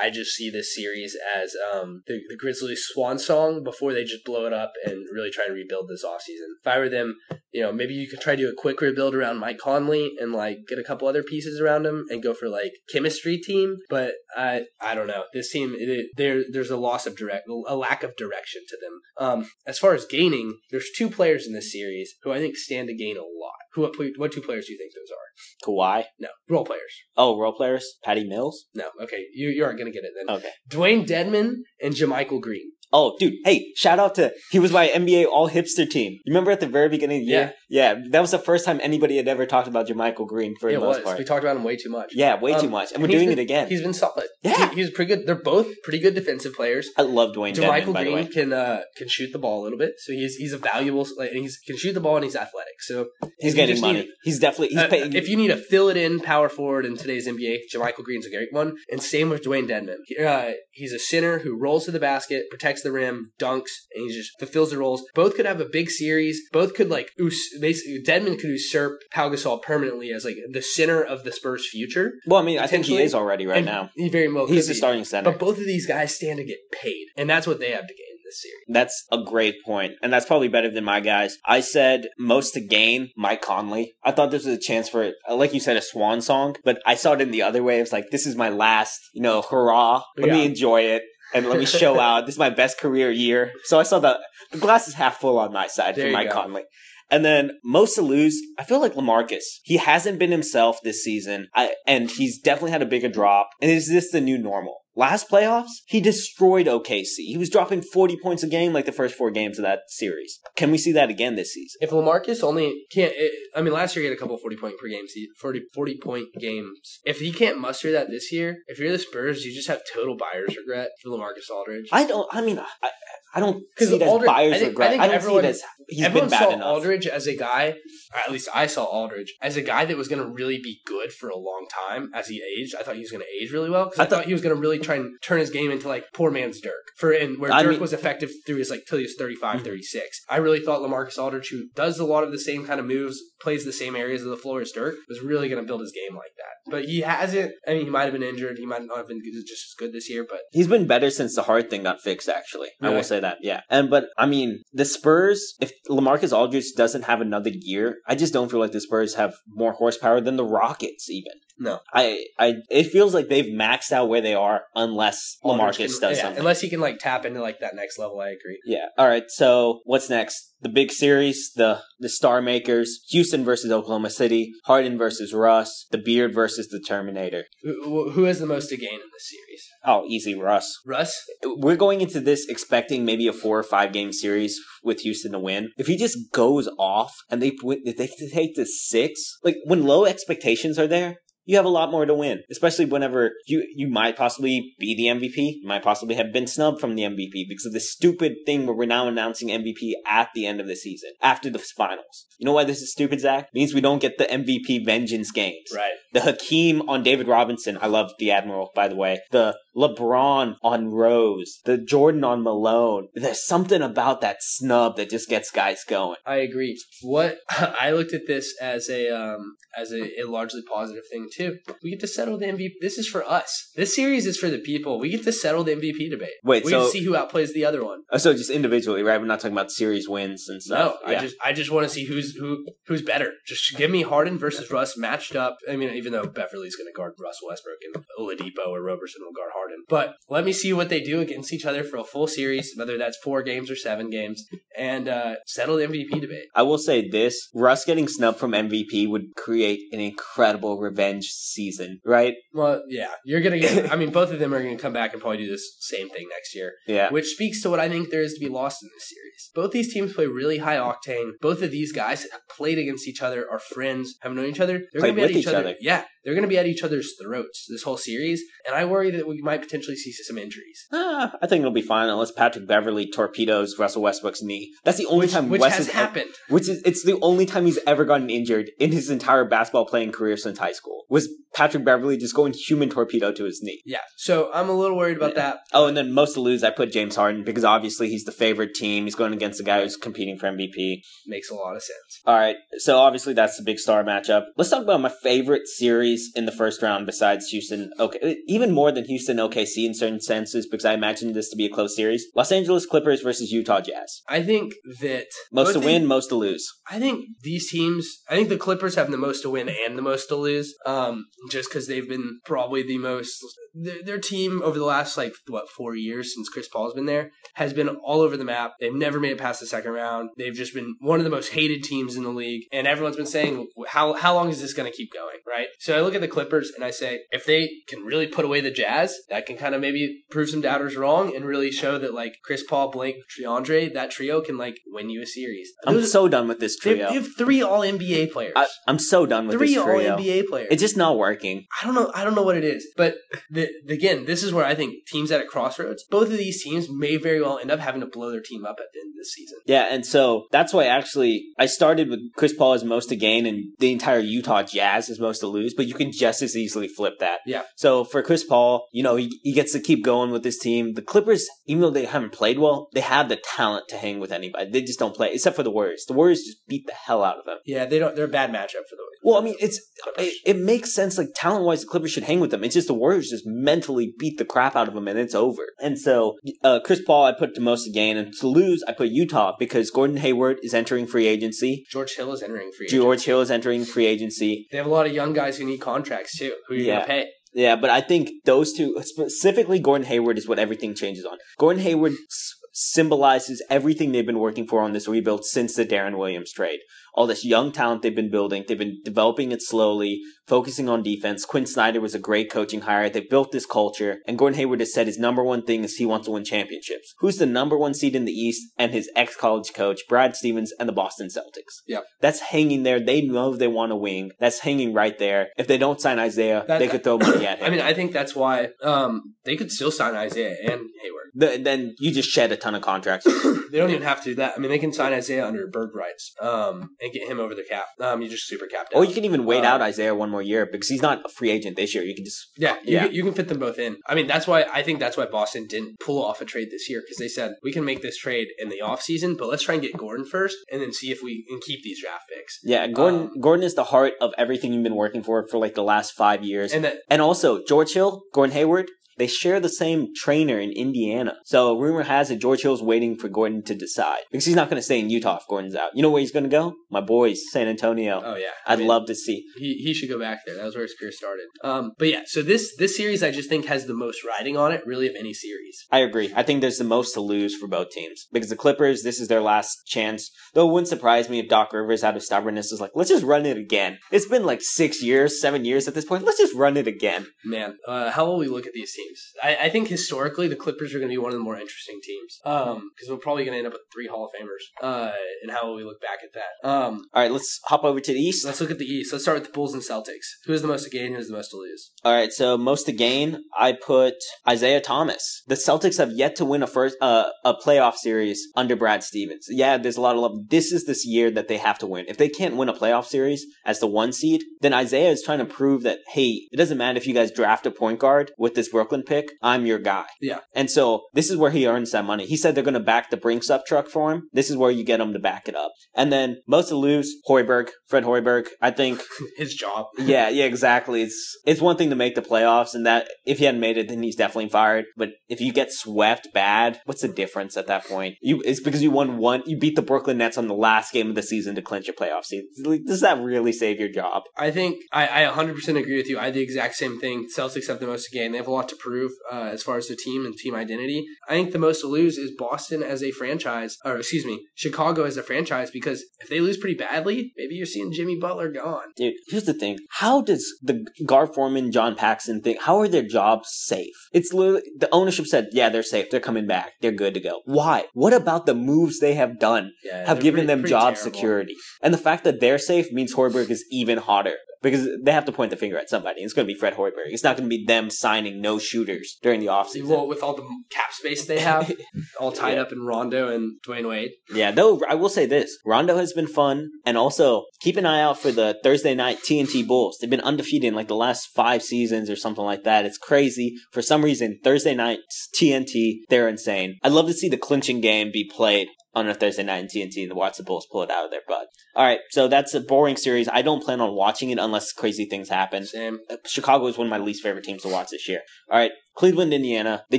[0.00, 4.24] I just see this series as um, the, the Grizzlies' swan song before they just
[4.24, 6.48] blow it up and really try and rebuild this offseason.
[6.60, 7.16] If I were them,
[7.52, 10.32] you know, maybe you could try to do a quick rebuild around Mike Conley and
[10.32, 13.76] like get a couple other pieces around him and go for like chemistry team.
[13.88, 15.24] But I I don't know.
[15.32, 19.00] This team it- there there's a loss of direct a lack of direction to them.
[19.18, 22.88] Um, as far as gaining, there's two players in this series who I think stand
[22.88, 23.54] to gain a lot.
[23.78, 25.68] Who what, what two players do you think those are?
[25.70, 26.04] Kawhi.
[26.18, 26.92] No, role players.
[27.16, 27.98] Oh, role players.
[28.02, 28.66] Patty Mills.
[28.74, 30.36] No, okay, you you aren't gonna get it then.
[30.36, 30.50] Okay.
[30.68, 32.72] Dewayne Dedmon and JaMychal Green.
[32.92, 33.35] Oh, dude.
[33.44, 36.12] Hey, shout out to he was my NBA All Hipster team.
[36.24, 37.55] You remember at the very beginning of the year?
[37.70, 40.81] Yeah, that was the first time anybody had ever talked about JaMychal Green for the
[40.81, 41.18] most part.
[41.18, 42.12] We talked about him way too much.
[42.14, 43.68] Yeah, way too Um, much, and we're doing been- it again.
[43.68, 44.24] He's been solid.
[44.42, 44.70] Yeah.
[44.70, 45.27] he, he's pretty good.
[45.27, 46.88] They're both pretty good defensive players.
[46.96, 48.22] I love Dewayne JaMychal by the way.
[48.24, 51.07] Green can uh, can shoot the ball a little bit, so he's he's a valuable.
[51.18, 52.81] Like, he's can shoot the ball and he's athletic.
[52.81, 53.09] So
[53.40, 54.01] He's getting money.
[54.01, 55.12] need- he's definitely he's uh, paying.
[55.12, 58.31] if you need a fill it in power forward in today's NBA, JaMychal Green's a
[58.31, 58.77] great one.
[58.90, 59.96] And same with Dewayne Dedmon.
[60.24, 64.16] Uh, he's a center who rolls to the basket, protects the rim, dunks, and he
[64.16, 65.04] just fulfills the roles.
[65.14, 66.40] Both could have a big series.
[66.52, 71.02] Both could like us- basically Dedmon could usurp Pau Gasol permanently as like the center
[71.02, 72.12] of the Spurs' future.
[72.26, 73.90] well, I mean, I think he is already right And now.
[73.96, 74.78] he very well He's the be.
[74.78, 75.30] starting center.
[75.30, 77.94] But both of these guys stand to get paid, and that's what they have to
[77.94, 78.64] gain in this series.
[78.68, 81.36] That's a great point, and that's probably better than my guys.
[81.46, 83.94] I said most to gain Mike Conley.
[84.04, 86.80] I thought this was a chance for, uh, like you said, a swan song, but
[86.86, 87.78] I saw it in the other way.
[87.78, 90.02] It was like, this is my last, you know, hurrah.
[90.16, 91.02] Let me enjoy it.
[91.34, 92.26] And let me show out.
[92.26, 93.52] This is my best career year.
[93.64, 94.18] So I saw the
[94.52, 96.34] the glass is half full on my side There for Mike go.
[96.34, 96.64] Conley.
[97.10, 99.44] And then most to lose, I feel like Lamarcus.
[99.62, 103.48] He hasn't been himself this season, I, and he's definitely had a bigger drop.
[103.62, 104.80] And is this the new normal?
[104.98, 107.18] Last playoffs, he destroyed OKC.
[107.18, 110.40] He was dropping 40 points a game like the first four games of that series.
[110.56, 111.78] Can we see that again this season?
[111.80, 113.12] If Lamarcus only can't,
[113.54, 115.98] I mean, last year he had a couple 40 point per game, se- 40, 40
[116.02, 116.98] point games.
[117.04, 120.16] If he can't muster that this year, if you're the Spurs, you just have total
[120.16, 121.88] buyer's regret for Lamarcus Aldridge.
[121.92, 122.90] I don't, I mean, I,
[123.37, 124.90] I don't see it as Aldridge- buyer's I think- regret.
[124.90, 126.66] I I, think don't everyone- see it as he's been bad saw enough.
[126.66, 127.68] Aldridge as a guy,
[128.14, 130.80] or at least I saw Aldridge as a guy that was going to really be
[130.87, 132.74] good for a long time as he aged.
[132.74, 134.32] I thought he was going to age really well because I, I thought- thought he
[134.32, 136.85] was going to really try and turn his game into like poor man's Dirk.
[136.96, 139.61] For and where I Dirk mean- was effective through his like till he was 35,
[139.61, 139.64] Mhm.
[139.64, 140.20] 36.
[140.29, 143.16] I really thought Lamarcus Aldridge, who does a lot of the same kind of moves,
[143.40, 145.92] plays the same areas of the floor as Dirk, was really going to build his
[145.92, 146.70] game like that.
[146.72, 147.53] But he hasn't.
[147.66, 148.59] I mean, he might have been injured.
[148.59, 150.27] He might not have been just as good this year.
[150.29, 152.29] But He's been better since the heart thing got fixed.
[152.29, 153.38] Actually, I will say that.
[153.42, 155.55] Yeah, and but I mean, the Spurs.
[155.61, 159.35] If Lamarcus Aldridge doesn't have another year, I just don't feel like the Spurs have
[159.48, 161.09] more horsepower than the Rockets.
[161.11, 165.77] Even no, I, I, it feels like they've maxed out where they are, unless Aldridge
[165.77, 166.38] Lamarcus can- does yeah, something.
[166.38, 168.21] Unless he can like tap into like that next level.
[168.21, 168.61] I agree.
[168.64, 168.87] Yeah.
[168.97, 169.25] All right.
[169.29, 170.55] So what's next?
[170.61, 175.99] The big series, the the star makers: Houston versus Oklahoma City, Harden versus Russ, the
[175.99, 177.44] Beard versus the Terminator.
[177.62, 179.68] Who, who has the most to gain in this series?
[179.85, 180.81] Oh, easy, Russ.
[180.85, 181.14] Russ.
[181.44, 185.38] We're going into this expecting maybe a four or five game series with Houston to
[185.38, 185.71] win.
[185.77, 190.07] If he just goes off and they if they take the six, like when low
[190.07, 191.18] expectations are there.
[191.48, 195.04] You have a lot more to win, especially whenever you you might possibly be the
[195.04, 195.62] MVP.
[195.62, 198.76] You might possibly have been snubbed from the MVP because of this stupid thing where
[198.76, 202.26] we're now announcing MVP at the end of the season, after the finals.
[202.38, 203.44] You know why this is stupid, Zach?
[203.44, 205.70] It means we don't get the MVP vengeance games.
[205.74, 205.92] Right.
[206.12, 207.78] The Hakeem on David Robinson.
[207.80, 209.20] I love the Admiral, by the way.
[209.30, 211.61] The LeBron on Rose.
[211.64, 213.08] The Jordan on Malone.
[213.14, 216.16] There's something about that snub that just gets guys going.
[216.26, 216.78] I agree.
[217.02, 221.38] What I looked at this as a um as a, a largely positive thing too.
[221.83, 222.72] We get to settle the MVP.
[222.81, 223.70] This is for us.
[223.77, 224.98] This series is for the people.
[224.98, 226.35] We get to settle the MVP debate.
[226.44, 228.03] Wait, we so- get to see who outplays the other one.
[228.11, 229.20] Uh, So just individually, right?
[229.20, 230.79] We're not talking about series wins and stuff.
[230.79, 231.01] No, stuff.
[231.07, 233.33] I just I just want to see who's who who's better.
[233.46, 235.59] Just give me Harden versus Russ matched up.
[235.70, 239.33] I mean, even though Beverley's going to guard Russ Westbrook and Oladipo or Roberson will
[239.33, 242.27] guard Harden, but let me see what they do against each other for a full
[242.27, 244.44] series, whether that's four games or seven games,
[244.77, 246.46] and uh, settle the MVP debate.
[246.55, 252.00] I will say this: Russ getting snubbed from MVP would create an incredible revenge season,
[252.04, 252.34] right?
[252.52, 253.92] Well, yeah, you're gonna get.
[253.92, 256.26] I mean, both of them are gonna come back and probably do this same thing
[256.30, 257.10] next year, Yeah.
[257.10, 259.50] which speaks to what I think there is to be lost in this series.
[259.54, 261.32] Both these teams play really high octane.
[261.40, 264.78] Both of these guys have played against each other, are friends, have known each other.
[264.92, 265.58] They're Played gonna be at with each, each other.
[265.58, 265.74] other.
[265.80, 269.26] Yeah, they're gonna be at each other's throats this whole series, and I worry that
[269.26, 270.86] we might potentially see some injuries.
[270.92, 274.74] Ah, I think it'll be fine unless Patrick Beverley torpedoes Russell Westbrook's knee.
[274.84, 276.30] That's the only Which, time which West has has happened.
[276.48, 280.12] Which is it's the only time he's ever gotten injured in his entire basketball playing
[280.12, 281.04] career since high school.
[281.10, 283.80] was Patrick Beverley just going human torpedo to his knee.
[283.86, 284.02] Yeah.
[284.18, 285.42] So I'm a little worried about Yeah.
[285.42, 285.58] that.
[285.72, 288.74] Oh, and then most to lose, I put James Harden because obviously he's the favorite
[288.74, 289.04] team.
[289.04, 291.00] He's going against the guy who's competing for MVP.
[291.26, 292.20] Makes a lot of sense.
[292.26, 294.44] All right, so obviously that's the big star matchup.
[294.58, 297.90] Let's talk about my favorite series in the first round besides Houston.
[297.98, 301.66] Okay, even more than Houston OKC in certain senses because I imagine this to be
[301.66, 302.26] a close series.
[302.35, 304.22] Los Angeles Clippers versus Utah Jazz.
[304.28, 306.66] I think that Most to win, most to lose.
[306.90, 310.02] I think these teams, I think the Clippers have the most to win and the
[310.02, 313.44] most to lose, um, just because they've been probably the most.
[313.74, 317.31] Their, their team over the last like what four years since Chris Paul's been there
[317.54, 318.72] has been all over the map.
[318.81, 320.31] They've never made it past the second round.
[320.37, 323.26] They've just been one of the most hated teams in the league, and everyone's been
[323.26, 325.68] saying how how long is this going to keep going, right?
[325.78, 328.61] So I look at the Clippers and I say if they can really put away
[328.61, 332.14] the Jazz, that can kind of maybe prove some doubters wrong and really show that
[332.14, 335.70] like Chris Paul, Blake, Triandre, that trio can like win you a series.
[335.87, 337.08] I'm Those- so done with this they, trio.
[337.08, 338.52] they have three All NBA players.
[338.56, 340.16] I, I'm so done with three this All trio.
[340.16, 340.68] NBA players.
[340.70, 341.66] It's just not working.
[341.82, 342.11] I don't know.
[342.14, 343.16] I don't know what it is, but
[343.50, 346.04] the, again, this is where I think teams at a crossroads.
[346.11, 348.76] Both of these teams may very well end up having to blow their team up
[348.78, 349.58] at the end of the season.
[349.66, 353.46] Yeah, and so that's why actually I started with Chris Paul as most to gain
[353.46, 356.88] and the entire Utah Jazz as most to lose, but you can just as easily
[356.88, 357.40] flip that.
[357.46, 357.62] Yeah.
[357.77, 360.94] So for Chris Paul, you know, he, he gets to keep going with this team.
[360.94, 364.33] The Clippers, even though they haven't played well, they have the talent to hang with
[364.33, 364.70] anybody.
[364.70, 366.05] They just don't play, except for the Warriors.
[366.07, 367.59] The Warriors just beat the hell out of them.
[367.64, 368.14] Yeah, they don't.
[368.14, 369.03] They're a bad matchup for the.
[369.03, 369.09] Warriors.
[369.22, 369.81] Well, I mean, it's
[370.16, 371.18] it, it makes sense.
[371.18, 372.62] Like talent wise, the Clippers should hang with them.
[372.64, 375.62] It's just the Warriors just mentally beat the crap out of them, and it's over.
[375.81, 378.92] And so, uh, Chris Paul, I put to most to gain, and to lose, I
[378.92, 381.85] put Utah because Gordon Hayward is entering free agency.
[381.90, 382.87] George Hill is entering free.
[382.87, 382.96] agency.
[382.96, 384.66] George Hill is entering free agency.
[384.70, 386.54] They have a lot of young guys who need contracts too.
[386.68, 386.94] Who are you Yeah.
[386.96, 387.26] gonna pay?
[387.54, 391.38] Yeah, but I think those two, specifically Gordon Hayward, is what everything changes on.
[391.58, 396.18] Gordon Hayward s- symbolizes everything they've been working for on this rebuild since the Deron
[396.18, 396.80] Williams trade.
[397.18, 401.44] All this young talent they've been building, they've been developing it slowly, focusing on defense.
[401.44, 403.09] Quin Snyder was a great coaching hire.
[403.11, 406.07] They built this culture, and Gordon Hayward has said his number one thing is he
[406.07, 407.12] wants to win championships.
[407.18, 408.62] Who's the number one seed in the East?
[408.78, 411.74] And his ex college coach, Brad Stevens, and the Boston Celtics.
[411.88, 412.04] Yep.
[412.20, 413.00] That's hanging there.
[413.04, 414.31] They know they want to wing.
[414.38, 415.48] That's hanging right there.
[415.59, 417.66] If they don't sign Isaiah, That- they could throw money at him.
[417.66, 421.28] I mean, I think that's why um, they could still sign Isaiah and Hayward.
[421.40, 423.26] Th- then you just shed a ton of contracts.
[423.70, 424.54] They don't even have to do that.
[424.57, 427.64] I mean, they can sign Isaiah under bird rights um, and get him over the
[427.75, 427.87] cap.
[428.01, 428.99] Um, you just super capped out.
[428.99, 431.29] or you can even wait Uh, out Isaiah one more year because he's not a
[431.29, 432.05] free agent this year.
[432.05, 433.07] You can just Yeah, you, Yeah.
[433.07, 433.97] Can, you can fit them both in.
[434.07, 436.88] I mean, that's why I think that's why Boston didn't pull off a trade this
[436.90, 439.75] year because they said we can make this trade in the offseason, but let's try
[439.75, 442.59] and get Gordon first and then see if we can keep these draft picks.
[442.64, 442.87] yeah.
[442.87, 445.83] Gordon Um, Gordon is the heart of everything you've been working for for like the
[445.85, 446.73] last five years.
[446.73, 451.37] And that And also, George Hill, Gordon Hayward, they share the same trainer in Indiana.
[451.44, 454.78] So rumor has it George Hill's waiting for Gordon to decide because he's not going
[454.78, 455.90] to stay in Utah if Gordon's out.
[455.94, 456.74] You know where he's going to go?
[456.90, 458.22] My boys, San Antonio.
[458.24, 459.44] oh yeah, I I'd mean, love to see.
[459.57, 460.57] he he should go back there.
[460.57, 461.46] That was where his career started.
[461.62, 464.72] Um, but yeah, so this this series I just think has the most riding on
[464.72, 465.85] it, really, of any series.
[465.90, 466.33] I agree.
[466.35, 469.28] I think there's the most to lose for both teams because the Clippers, this is
[469.28, 470.31] their last chance.
[470.54, 473.24] Though it wouldn't surprise me if Doc Rivers, out of stubbornness, is like, let's just
[473.24, 473.98] run it again.
[474.11, 476.24] It's been like six years, seven years at this point.
[476.24, 477.26] Let's just run it again.
[477.44, 479.08] Man, uh, how will we look at these teams?
[479.42, 482.01] I, I think historically the Clippers are going to be one of the more interesting
[482.03, 484.64] teams because we're probably going to end up with three Hall of Famers.
[484.83, 486.68] Uh, and how will we look back at that?
[486.68, 488.44] Um, All right, let's hop over to the East.
[488.44, 489.12] Let's look at the East.
[489.12, 490.27] Let's start with the Bulls and Celtics.
[490.44, 491.12] Who has the most to gain?
[491.12, 491.90] Who has the most to lose?
[492.05, 494.14] All right, so most to gain, I put
[494.49, 495.42] Isaiah Thomas.
[495.47, 499.47] The Celtics have yet to win a first uh, a playoff series under Brad Stevens.
[499.49, 500.49] Yeah, there's a lot of love.
[500.49, 502.07] This is this year that they have to win.
[502.09, 505.38] If they can't win a playoff series as the one seed, then Isaiah is trying
[505.38, 508.55] to prove that hey, it doesn't matter if you guys draft a point guard with
[508.55, 509.32] this Brooklyn pick.
[509.42, 510.06] I'm your guy.
[510.20, 510.40] Yeah.
[510.54, 512.26] And so this is where he earns that money.
[512.26, 514.28] He said they're going to back the Brinks up truck for him.
[514.32, 515.72] This is where you get him to back it up.
[515.94, 518.48] And then most to lose, Hoiberg, Fred Hoiberg.
[518.61, 519.02] I think
[519.37, 519.87] His job.
[519.98, 521.02] yeah, yeah, exactly.
[521.02, 523.88] It's it's one thing to make the playoffs, and that if he hadn't made it,
[523.88, 524.87] then he's definitely fired.
[524.96, 528.16] But if you get swept bad, what's the difference at that point?
[528.20, 529.42] You it's because you won one.
[529.46, 531.94] You beat the Brooklyn Nets on the last game of the season to clinch your
[531.94, 532.44] playoff seed.
[532.87, 534.22] Does that really save your job?
[534.37, 536.18] I think I, I 100% agree with you.
[536.18, 537.28] I had the exact same thing.
[537.37, 538.32] Celtics have the most to gain.
[538.32, 541.04] They have a lot to prove uh, as far as the team and team identity.
[541.28, 545.04] I think the most to lose is Boston as a franchise, or excuse me, Chicago
[545.04, 548.86] as a franchise, because if they lose pretty badly, maybe you're seeing Jimmy Butler gone.
[548.96, 549.78] Dude, here's the thing.
[549.90, 553.94] How does the Gar Forman, John Paxson think, how are their jobs safe?
[554.12, 556.10] It's literally, the ownership said, yeah, they're safe.
[556.10, 556.72] They're coming back.
[556.80, 557.40] They're good to go.
[557.44, 557.86] Why?
[557.94, 561.12] What about the moves they have done Yeah, have given pretty- them pretty job terrible.
[561.12, 561.54] security?
[561.82, 564.34] And the fact that they're safe means Hoiberg is even hotter.
[564.60, 566.20] Because they have to point the finger at somebody.
[566.22, 567.06] It's going to be Fred Hoiberg.
[567.06, 569.87] It's not going to be them signing no shooters during the offseason.
[569.87, 571.72] Well, with all the cap space they have,
[572.20, 574.11] all tied up in Rondo and Dwyane Wade.
[574.33, 578.02] Yeah, though I will say this: Rondo has been fun, and also keep an eye
[578.02, 579.98] out for the Thursday night TNT Bulls.
[580.00, 582.85] They've been undefeated in like the last five seasons or something like that.
[582.85, 583.57] It's crazy.
[583.72, 586.79] For some reason, Thursday nights TNT, they're insane.
[586.83, 590.04] I'd love to see the clinching game be played on a Thursday night in TNT
[590.04, 591.48] and watch the Bulls pull it out of their butt.
[591.74, 593.28] All right, so that's a boring series.
[593.28, 595.66] I don't plan on watching it unless crazy things happen.
[595.66, 596.00] Same.
[596.26, 598.20] Chicago is one of my least favorite teams to watch this year.
[598.50, 599.85] All right, Cleveland, Indiana.
[599.90, 599.99] They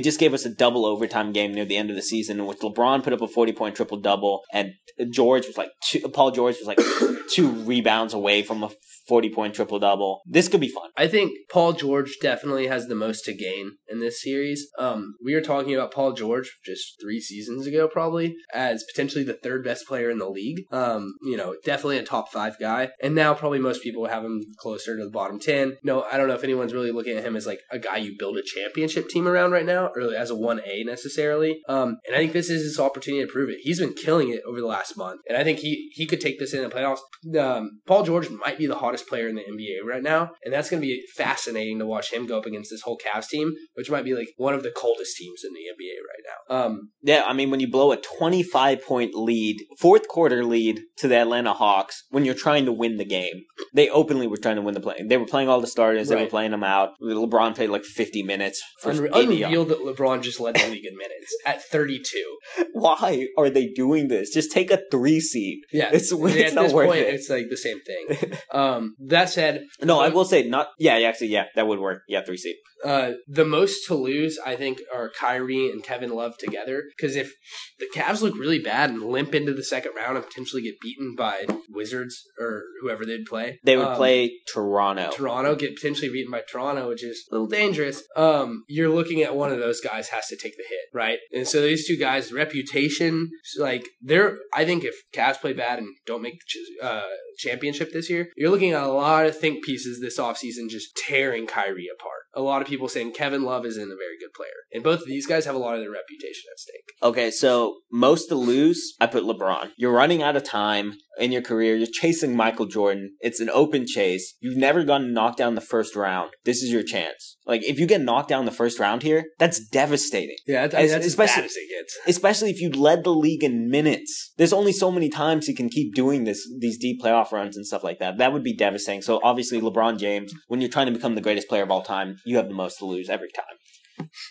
[0.00, 2.58] just gave us a double overtime game near the end of the season, in which
[2.58, 4.72] LeBron put up a forty-point triple double, and
[5.10, 6.78] George was like two, Paul George was like
[7.30, 8.70] two rebounds away from a
[9.08, 10.20] forty-point triple double.
[10.26, 10.90] This could be fun.
[10.98, 14.68] I think Paul George definitely has the most to gain in this series.
[14.78, 19.38] Um, we were talking about Paul George just three seasons ago, probably as potentially the
[19.42, 20.64] third best player in the league.
[20.72, 24.42] Um, you know, definitely a top five guy, and now probably most people have him
[24.58, 25.78] closer to the bottom ten.
[25.82, 28.14] No, I don't know if anyone's really looking at him as like a guy you
[28.18, 31.60] build a championship team around right now, or as a one A necessarily.
[31.68, 33.58] Um, and I think this is his opportunity to prove it.
[33.60, 36.38] He's been killing it over the last month, and I think he he could take
[36.38, 37.00] this in the playoffs.
[37.38, 40.70] Um, Paul George might be the hottest player in the NBA right now, and that's
[40.70, 43.90] going to be fascinating to watch him go up against this whole Cavs team, which
[43.90, 46.64] might be like one of the coldest teams in the NBA right now.
[46.64, 51.08] Um, Yeah, I mean, when you blow a 25 point lead, fourth quarter lead to
[51.08, 54.62] the Atlanta Hawks, when you're trying to win the game, they openly were trying to
[54.62, 54.96] win the play.
[55.04, 56.90] They were playing all the starters, they were playing them out.
[57.02, 60.96] LeBron played like 50 minutes unre- 80 unreal that LeBron just led the league in
[60.96, 62.38] minutes at 32.
[62.72, 64.30] Why are they doing this?
[64.32, 65.60] Just take a three seed.
[65.72, 67.14] Yeah, It's- it's at not this worth point, it.
[67.14, 68.32] it's like the same thing.
[68.52, 70.68] um, that said, No, I will say not.
[70.78, 72.02] Yeah, yeah, actually, yeah, that would work.
[72.08, 72.56] Yeah, three seed.
[72.84, 76.84] uh, the most to lose, I think, are Kyrie and Kevin Love together.
[76.96, 77.32] Because if
[77.78, 81.14] the Cavs look really bad and limp into the second round and potentially get beaten
[81.16, 85.10] by Wizards or whoever they'd play, They would um, play Toronto.
[85.12, 88.02] Toronto get potentially beaten by Toronto, which is a little dangerous.
[88.16, 91.18] Um, you're looking at one of those guys has to take the hit, right?
[91.34, 94.38] And so these two guys, reputation, like they're.
[94.54, 96.40] I think if Cavs play bad and don't make
[96.80, 97.02] the uh,
[97.38, 101.46] championship this year, you're looking at a lot of think pieces this offseason just tearing
[101.46, 102.22] Kyrie apart.
[102.34, 105.06] A lot of people saying Kevin Love isn't a very good player, and both of
[105.06, 106.92] these guys have a lot of their reputation at stake.
[107.02, 109.70] Okay, so most to lose, I put LeBron.
[109.76, 111.76] You're running out of time in your career.
[111.76, 113.16] You're chasing Michael Jordan.
[113.20, 114.34] It's an open chase.
[114.40, 116.30] You've never gotten knocked down the first round.
[116.44, 117.36] This is your chance.
[117.46, 120.36] Like, if you get knocked down the first round here, that's devastating.
[120.46, 121.98] Yeah, I mean, that's as bad especially as it gets.
[122.06, 124.32] Especially if you led the league in minutes.
[124.36, 127.66] There's only so many times he can keep doing this, these deep playoff runs and
[127.66, 128.18] stuff like that.
[128.18, 129.02] That would be devastating.
[129.02, 132.18] So obviously, LeBron James, when you're trying to become the greatest player of all time,
[132.24, 133.56] you have the most to lose every time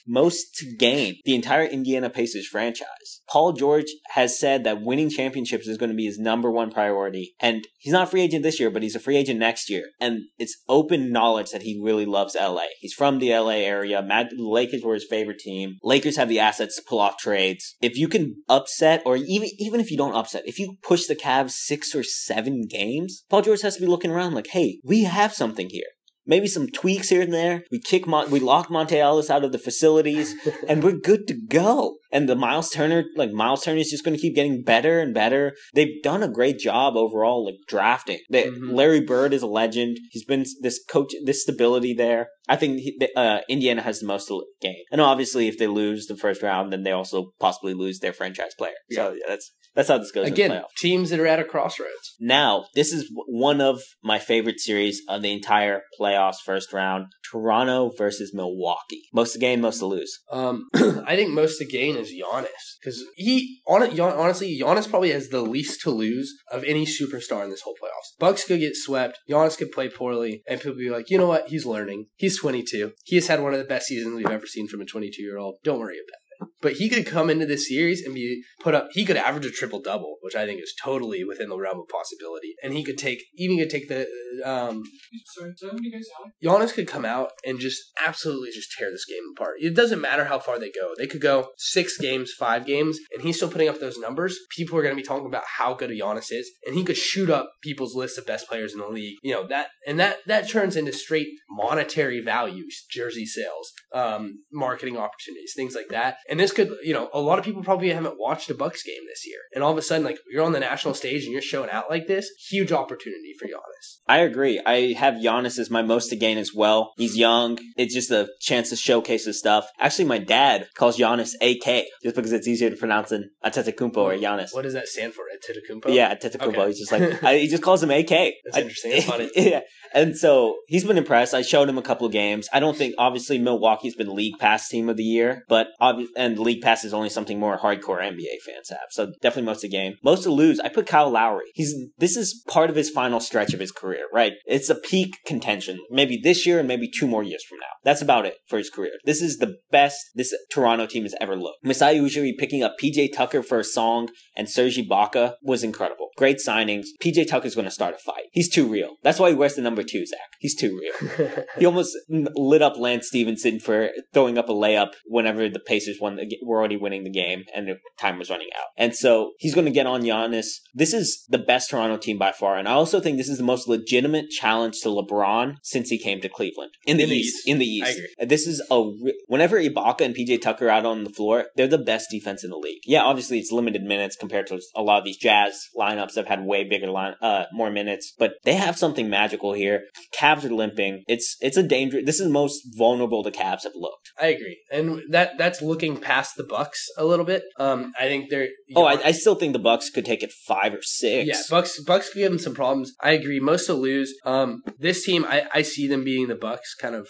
[0.07, 3.21] most to gain the entire Indiana Pacers franchise.
[3.29, 7.35] Paul George has said that winning championships is going to be his number one priority.
[7.39, 9.85] And he's not a free agent this year, but he's a free agent next year.
[9.99, 12.65] And it's open knowledge that he really loves LA.
[12.79, 14.01] He's from the LA area.
[14.01, 15.77] Mad- Lakers were his favorite team.
[15.83, 17.75] Lakers have the assets to pull off trades.
[17.81, 21.15] If you can upset, or even, even if you don't upset, if you push the
[21.15, 25.03] Cavs six or seven games, Paul George has to be looking around like, hey, we
[25.03, 25.87] have something here
[26.29, 27.65] maybe some tweaks here and there.
[27.71, 30.35] We kick Mon- we lock Monta Ellis out of the facilities,
[30.69, 31.97] and we're good to go.
[32.11, 35.13] And the Miles Turner, like Miles Turner, is just going to keep getting better and
[35.13, 35.55] better.
[35.73, 38.19] They've done a great job overall, like drafting.
[38.29, 38.73] They, Mhm.
[38.73, 39.99] Larry Bird is a legend.
[40.11, 42.29] He's been this coach, this stability there.
[42.47, 44.83] I think he, uh, Indiana has the most to gain.
[44.91, 48.55] And obviously, if they lose the first round, then they also possibly lose their franchise
[48.57, 48.73] player.
[48.91, 50.27] So yeah, that's that's how this goes.
[50.27, 52.15] Again, teams that are at a crossroads.
[52.19, 57.05] Now, this is one of my favorite series of the entire playoffs first round.
[57.31, 59.03] Toronto versus Milwaukee.
[59.13, 60.19] Most to gain, most to lose.
[60.31, 60.67] Um,
[61.05, 65.41] I think most to gain is Giannis because he, on honestly, Giannis probably has the
[65.41, 68.17] least to lose of any superstar in this whole playoffs.
[68.19, 71.49] Bucks could get swept, Giannis could play poorly, and people be like, you know what?
[71.49, 72.07] He's learning.
[72.15, 72.93] He's 22.
[73.05, 75.37] He has had one of the best seasons we've ever seen from a 22 year
[75.37, 75.55] old.
[75.63, 76.28] Don't worry about it.
[76.61, 78.89] But he could come into this series and be put up.
[78.91, 81.87] He could average a triple double, which I think is totally within the realm of
[81.87, 82.55] possibility.
[82.63, 84.07] And he could take, even could take the
[84.45, 84.83] um,
[85.25, 86.31] Sorry, many guys out?
[86.43, 89.55] Giannis could come out and just absolutely just tear this game apart.
[89.59, 90.93] It doesn't matter how far they go.
[90.97, 94.37] They could go six games, five games, and he's still putting up those numbers.
[94.55, 96.97] People are going to be talking about how good a Giannis is, and he could
[96.97, 99.17] shoot up people's list of best players in the league.
[99.23, 104.97] You know that, and that that turns into straight monetary values, jersey sales, um, marketing
[104.97, 106.17] opportunities, things like that.
[106.29, 109.01] And this could, you know, a lot of people probably haven't watched a Bucks game
[109.07, 111.41] this year, and all of a sudden, like you're on the national stage and you're
[111.41, 113.97] showing out like this, huge opportunity for Giannis.
[114.07, 114.61] I agree.
[114.65, 116.93] I have Giannis as my most to gain as well.
[116.97, 117.59] He's young.
[117.77, 119.67] It's just a chance to showcase his stuff.
[119.79, 124.13] Actually, my dad calls Giannis AK just because it's easier to pronounce than Antetokounmpo or
[124.13, 124.53] Giannis.
[124.53, 125.23] What does that stand for?
[125.35, 125.93] Antetokounmpo?
[125.93, 126.57] Yeah, Antetokounmpo.
[126.57, 126.67] Okay.
[126.67, 128.09] He's just like I, he just calls him AK.
[128.09, 128.91] That's I- interesting.
[128.91, 129.29] That's funny.
[129.35, 129.61] yeah,
[129.93, 131.33] and so he's been impressed.
[131.33, 132.47] I showed him a couple of games.
[132.53, 136.37] I don't think obviously Milwaukee's been League Pass Team of the Year, but obvi- and
[136.37, 138.89] League Pass is only something more hardcore NBA fans have.
[138.91, 139.95] So definitely most of the game.
[140.03, 140.59] Most to lose.
[140.59, 141.45] I put Kyle Lowry.
[141.53, 144.33] He's this is part of his final stretch of his career, right?
[144.45, 145.79] It's a peak contention.
[145.89, 147.67] Maybe this year and maybe two more years from now.
[147.83, 148.91] That's about it for his career.
[149.05, 151.63] This is the best this Toronto team has ever looked.
[151.63, 156.09] Masai Ujiri picking up PJ Tucker for a song and Serge Ibaka was incredible.
[156.17, 156.87] Great signings.
[157.01, 158.25] PJ Tucker's going to start a fight.
[158.33, 158.95] He's too real.
[159.03, 160.19] That's why he wears the number two, Zach.
[160.39, 161.29] He's too real.
[161.57, 166.08] he almost lit up Lance Stephenson for throwing up a layup whenever the Pacers won
[166.15, 168.67] the, ga- were already winning the game and the time was running out.
[168.77, 170.47] And so he's going to get on Giannis.
[170.73, 172.57] This is the best Toronto team by far.
[172.57, 176.21] And I also think this is the most legitimate challenge to LeBron since he came
[176.21, 176.71] to Cleveland.
[176.85, 177.35] In the, In the East.
[177.37, 177.47] East.
[177.47, 177.97] In the I East.
[177.99, 178.27] agree.
[178.27, 181.67] This is a, re- whenever Ibaka and PJ Tucker are out on the floor, they're
[181.67, 182.81] the best defense in the league.
[182.85, 186.39] Yeah, obviously it's limited minutes compared to a lot of these Jazz lineups that have
[186.39, 189.83] had way bigger line, uh, more minutes, but they have something magical here.
[190.17, 191.03] Cavs are limping.
[191.07, 192.01] It's, it's a danger.
[192.03, 194.11] This is most vulnerable the Cavs have looked.
[194.21, 197.43] I agree, and that that's looking past the Bucks a little bit.
[197.57, 198.47] Um, I think they're.
[198.75, 201.27] Oh, I, I still think the Bucks could take it five or six.
[201.27, 202.93] Yeah, Bucks Bucks could give them some problems.
[203.01, 203.39] I agree.
[203.39, 204.13] Most to lose.
[204.25, 207.07] Um, this team, I, I see them beating the Bucks kind of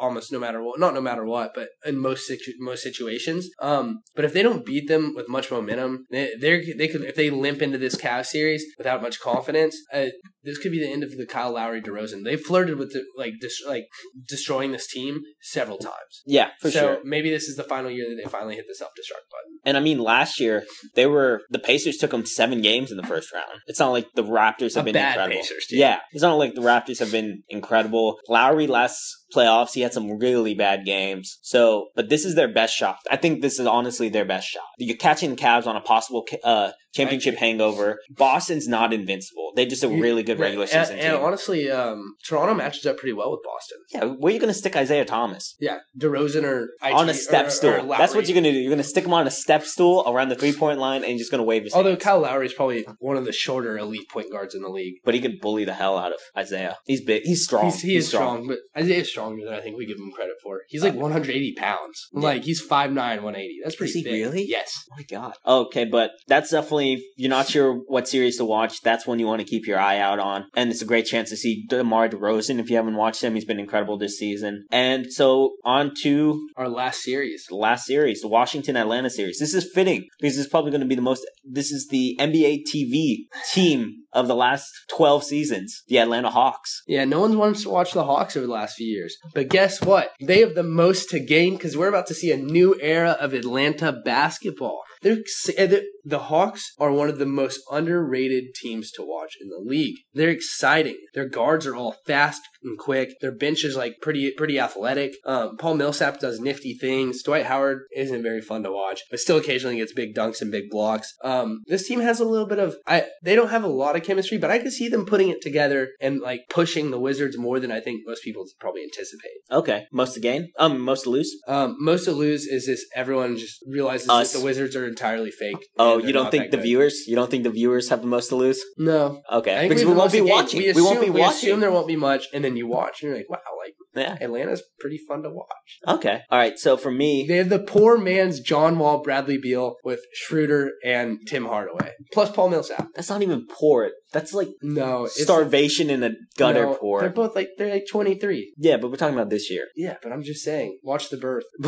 [0.00, 0.78] almost no matter what.
[0.78, 3.48] Not no matter what, but in most situ- most situations.
[3.60, 7.14] Um, but if they don't beat them with much momentum, they they they could if
[7.14, 9.76] they limp into this Cavs series without much confidence.
[9.92, 10.06] Uh,
[10.42, 12.24] this could be the end of the Kyle Lowry DeRozan.
[12.24, 13.84] They flirted with the, like dis- like
[14.26, 16.22] destroying this team several times.
[16.26, 16.98] Yeah, for so sure.
[17.04, 19.58] maybe this is the final year that they finally hit the self destruct button.
[19.64, 20.64] And I mean, last year
[20.94, 23.60] they were the Pacers took them seven games in the first round.
[23.66, 25.36] It's not like the Raptors have A been incredible.
[25.36, 25.80] Pacers team.
[25.80, 28.18] Yeah, it's not like the Raptors have been incredible.
[28.28, 28.98] Lowry last
[29.34, 31.38] playoffs he had some really bad games.
[31.42, 32.98] So, but this is their best shot.
[33.10, 34.64] I think this is honestly their best shot.
[34.78, 37.98] You're catching Cavs on a possible uh, championship hangover.
[38.10, 39.52] Boston's not invincible.
[39.54, 41.24] They just a really good regular and, season and team.
[41.24, 43.78] honestly, um, Toronto matches up pretty well with Boston.
[43.92, 45.56] yeah, where are you going to stick Isaiah Thomas?
[45.60, 47.70] Yeah, DeRozan or IG, on a step or- or stool.
[47.84, 47.98] Lowry.
[47.98, 48.58] That's what you're gonna do.
[48.58, 51.18] You're gonna stick him on a step stool around the three point line, and you're
[51.18, 51.74] just gonna wave his.
[51.74, 52.02] Although hands.
[52.02, 54.96] Kyle Lowry is probably one of the shorter elite point guards in the league.
[55.04, 56.78] but he could bully the hell out of Isaiah.
[56.86, 57.22] He's big.
[57.24, 57.64] He's strong.
[57.66, 58.46] He's, he is strong.
[58.46, 60.60] but Isaiah's stronger than I think we give him credit for.
[60.68, 62.08] He's like 180 pounds.
[62.12, 63.60] Like he's 5'9", 180.
[63.62, 64.12] That's pretty he thick.
[64.12, 64.44] really?
[64.48, 64.72] Yes.
[64.90, 65.34] Oh my god.
[65.46, 68.80] Okay, but that's definitely if you're not sure what series to watch.
[68.82, 71.30] That's one you want to keep your eye out on, and it's a great chance
[71.30, 72.58] to see DeMar DeRozan.
[72.58, 74.64] If you haven't watched him, he's been incredible this season.
[74.70, 77.46] And so on to Our last series.
[77.48, 79.38] the last series, the Washington Atlanta series.
[79.38, 81.26] This is fitting because this is probably going to be the most.
[81.44, 86.82] This is the NBA TV team of the last 12 seasons, the Atlanta Hawks.
[86.86, 89.16] Yeah, no one wants to watch the Hawks over the last few years.
[89.34, 90.12] But guess what?
[90.20, 93.32] They have the most to gain because we're about to see a new era of
[93.32, 94.82] Atlanta basketball.
[95.02, 95.18] They're,
[95.58, 99.58] uh, the the Hawks are one of the most underrated teams to watch in the
[99.58, 99.96] league.
[100.14, 100.98] They're exciting.
[101.14, 103.14] Their guards are all fast and quick.
[103.20, 105.14] Their bench is like pretty pretty athletic.
[105.24, 107.22] Um, Paul Millsap does nifty things.
[107.22, 110.70] Dwight Howard isn't very fun to watch, but still occasionally gets big dunks and big
[110.70, 111.14] blocks.
[111.24, 113.06] Um, this team has a little bit of I.
[113.22, 115.90] They don't have a lot of chemistry, but I could see them putting it together
[116.00, 119.32] and like pushing the Wizards more than I think most people probably anticipate.
[119.50, 121.34] Okay, most to gain, um, most to lose.
[121.48, 124.32] Um, most to lose is this everyone just realizes Us.
[124.32, 125.56] that the Wizards are entirely fake.
[125.78, 126.62] Oh, you don't think the good.
[126.64, 127.04] viewers?
[127.06, 128.62] You don't think the viewers have the most to lose?
[128.76, 130.60] No, Okay, because we won't be watching.
[130.60, 131.36] We, We, won't be we watching.
[131.36, 134.16] assume there won't be much, and then you watch, and you're like, wow, like yeah.
[134.20, 135.46] Atlanta's pretty fun to watch.
[135.86, 136.20] Okay.
[136.30, 136.58] All right.
[136.58, 141.18] So for me, They have the poor man's John Wall, Bradley Beal with Schroeder and
[141.26, 142.88] Tim Hardaway, plus Paul Millsap.
[142.94, 143.90] that's not even poor.
[144.12, 148.54] That's like No, starvation in a gutter no, They're both like they're like 23.
[148.56, 149.66] Yeah, but we're talking about this year.
[149.76, 151.44] Yeah, but I'm just saying, watch the birth,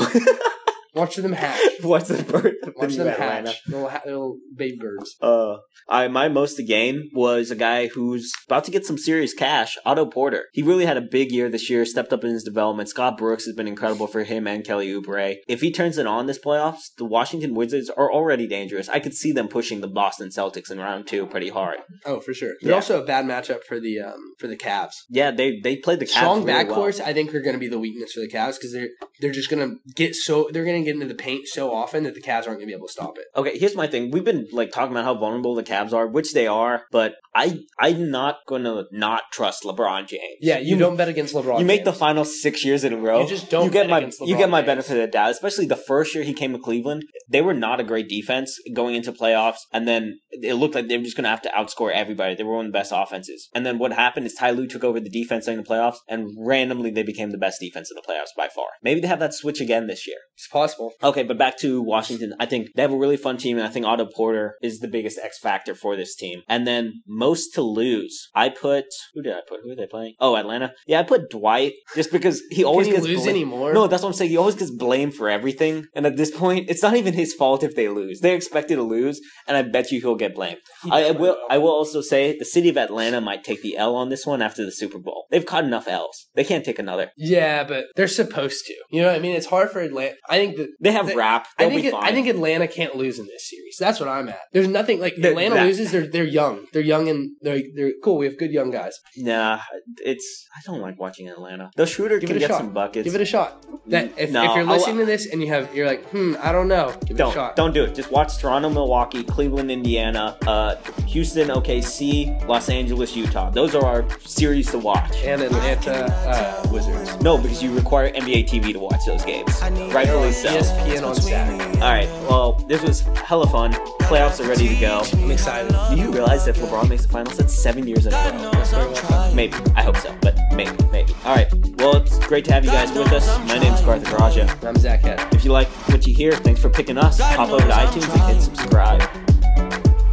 [0.95, 3.51] watch them hatch, What's the birth watch them Atlanta?
[3.51, 5.17] hatch, little, ha- little baby birds.
[5.21, 5.57] Uh,
[5.89, 9.77] I my most to gain was a guy who's about to get some serious cash.
[9.85, 10.47] Otto Porter.
[10.53, 11.85] He really had a big year this year.
[11.85, 12.89] Stepped up in his development.
[12.89, 15.37] Scott Brooks has been incredible for him and Kelly Oubre.
[15.49, 18.89] If he turns it on this playoffs, the Washington Wizards are already dangerous.
[18.89, 21.79] I could see them pushing the Boston Celtics in round two pretty hard.
[22.07, 22.55] Oh, for sure.
[22.61, 22.77] They're Yeah.
[22.77, 24.93] also a bad matchup for the um for the Cavs.
[25.11, 26.85] Yeah, they they played the Cavs Strong really well.
[27.05, 28.89] I think, are going to be the weakness for the Cavs because they're
[29.21, 31.73] they're just going to get so they're going to going get into the paint so
[31.73, 33.25] often that the Cavs aren't going to be able to stop it.
[33.37, 34.11] Okay, here's my thing.
[34.11, 37.61] We've been like talking about how vulnerable the Cavs are, which they are, but I
[37.81, 40.39] I'm not gonna not trust LeBron James.
[40.41, 41.59] Yeah, you, don't bet against LeBron.
[41.59, 43.23] You make the final six years in a row.
[43.23, 44.67] You just don't You get bet my you get my James.
[44.67, 45.31] benefit of the doubt.
[45.31, 48.95] Especially the first year he came to Cleveland, they were not a great defense going
[48.95, 51.93] into playoffs, and then it looked like they were just going to have to outscore
[51.93, 52.35] everybody.
[52.35, 54.85] They were one of the best offenses, and then what happened is Ty Lue took
[54.85, 58.03] over the defense in the playoffs, and randomly they became the best defense in the
[58.09, 58.67] playoffs by far.
[58.83, 60.19] Maybe they have that switch again this year.
[60.37, 60.74] It's possible.
[61.03, 62.35] Okay, but back to Washington.
[62.41, 64.89] I think they have a really fun team, and I think Otto Porter is the
[64.89, 66.43] biggest X factor for this team.
[66.49, 68.29] And then most to lose.
[68.35, 69.61] I put who did I put?
[69.63, 70.15] Who are they playing?
[70.21, 70.73] Oh, Atlanta.
[70.87, 73.73] Yeah, I put Dwight just because he always gets lose blamed- anymore?
[73.73, 74.31] No, that's what I'm saying.
[74.31, 77.63] He always gets blamed for everything, and at this point, it's not even his fault
[77.63, 78.21] if they lose.
[78.21, 80.59] They're expected to lose, and I bet you he'll get blamed.
[80.91, 81.37] I, I will.
[81.51, 84.43] I will also say the city of Atlanta might take the L on this one
[84.43, 85.27] after the Super Bowl.
[85.31, 86.27] They've caught enough L's.
[86.35, 87.11] They can't take another.
[87.17, 88.75] Yeah, but they're supposed to.
[88.91, 89.35] You know what I mean?
[89.37, 90.15] It's hard for Atlanta.
[90.29, 91.47] I think that They have They- rap.
[91.59, 92.05] I They'll think be fine.
[92.05, 93.77] I think Atlanta can't lose in this series.
[93.79, 94.41] That's what I'm at.
[94.53, 95.93] There's nothing like That- Atlanta that- loses.
[95.93, 96.67] They're they're young.
[96.73, 98.17] They're young and they're they're cool.
[98.19, 98.99] We have good young guys.
[99.17, 99.61] Nah,
[100.05, 101.71] it's I don't like watching Atlanta.
[101.77, 102.59] The shooter Give can it a get shot.
[102.59, 103.05] some buckets.
[103.05, 103.63] Give it a shot.
[103.89, 106.35] That if, No, if you're I'll- listening to this and you have you're like hmm
[106.43, 106.93] I don't know.
[107.03, 107.57] Give it a don't shot.
[107.57, 107.95] don't do it.
[107.95, 113.51] Just watch Toronto, Milwaukee, Cleveland, Indiana, uh, Houston, OKC, Los Angeles, Utah.
[113.51, 115.15] Those are our series to watch.
[115.25, 117.21] And Atlanta uh, Wizards.
[117.21, 119.51] No, because you require NBA TV to watch those games.
[119.93, 120.54] Rightfully so.
[120.55, 121.81] ESPN on Saturday.
[121.81, 122.09] All right.
[122.29, 123.73] Well, this was hella fun.
[124.03, 125.03] Playoffs are ready to go.
[125.15, 125.75] I'm excited.
[125.91, 129.33] Do you realize that if LeBron makes the finals, that's seven years in a row?
[129.35, 129.57] Maybe.
[129.75, 131.13] I hope so, but maybe, maybe.
[131.25, 131.53] All right.
[131.79, 133.27] Well, it's great to have you guys with us.
[133.49, 134.59] My name's Karthik Raja.
[134.63, 135.21] I'm Zach Head.
[135.35, 137.19] If you like what you hear, thanks for picking us.
[137.19, 139.01] Pop over to iTunes and hit subscribe.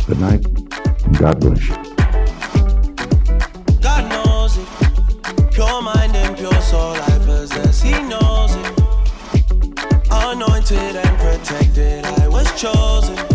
[0.08, 0.44] Good night.
[1.06, 1.76] and God bless you.
[3.80, 4.68] God knows it.
[5.52, 6.01] Pure mind
[11.18, 13.31] protected, I was chosen.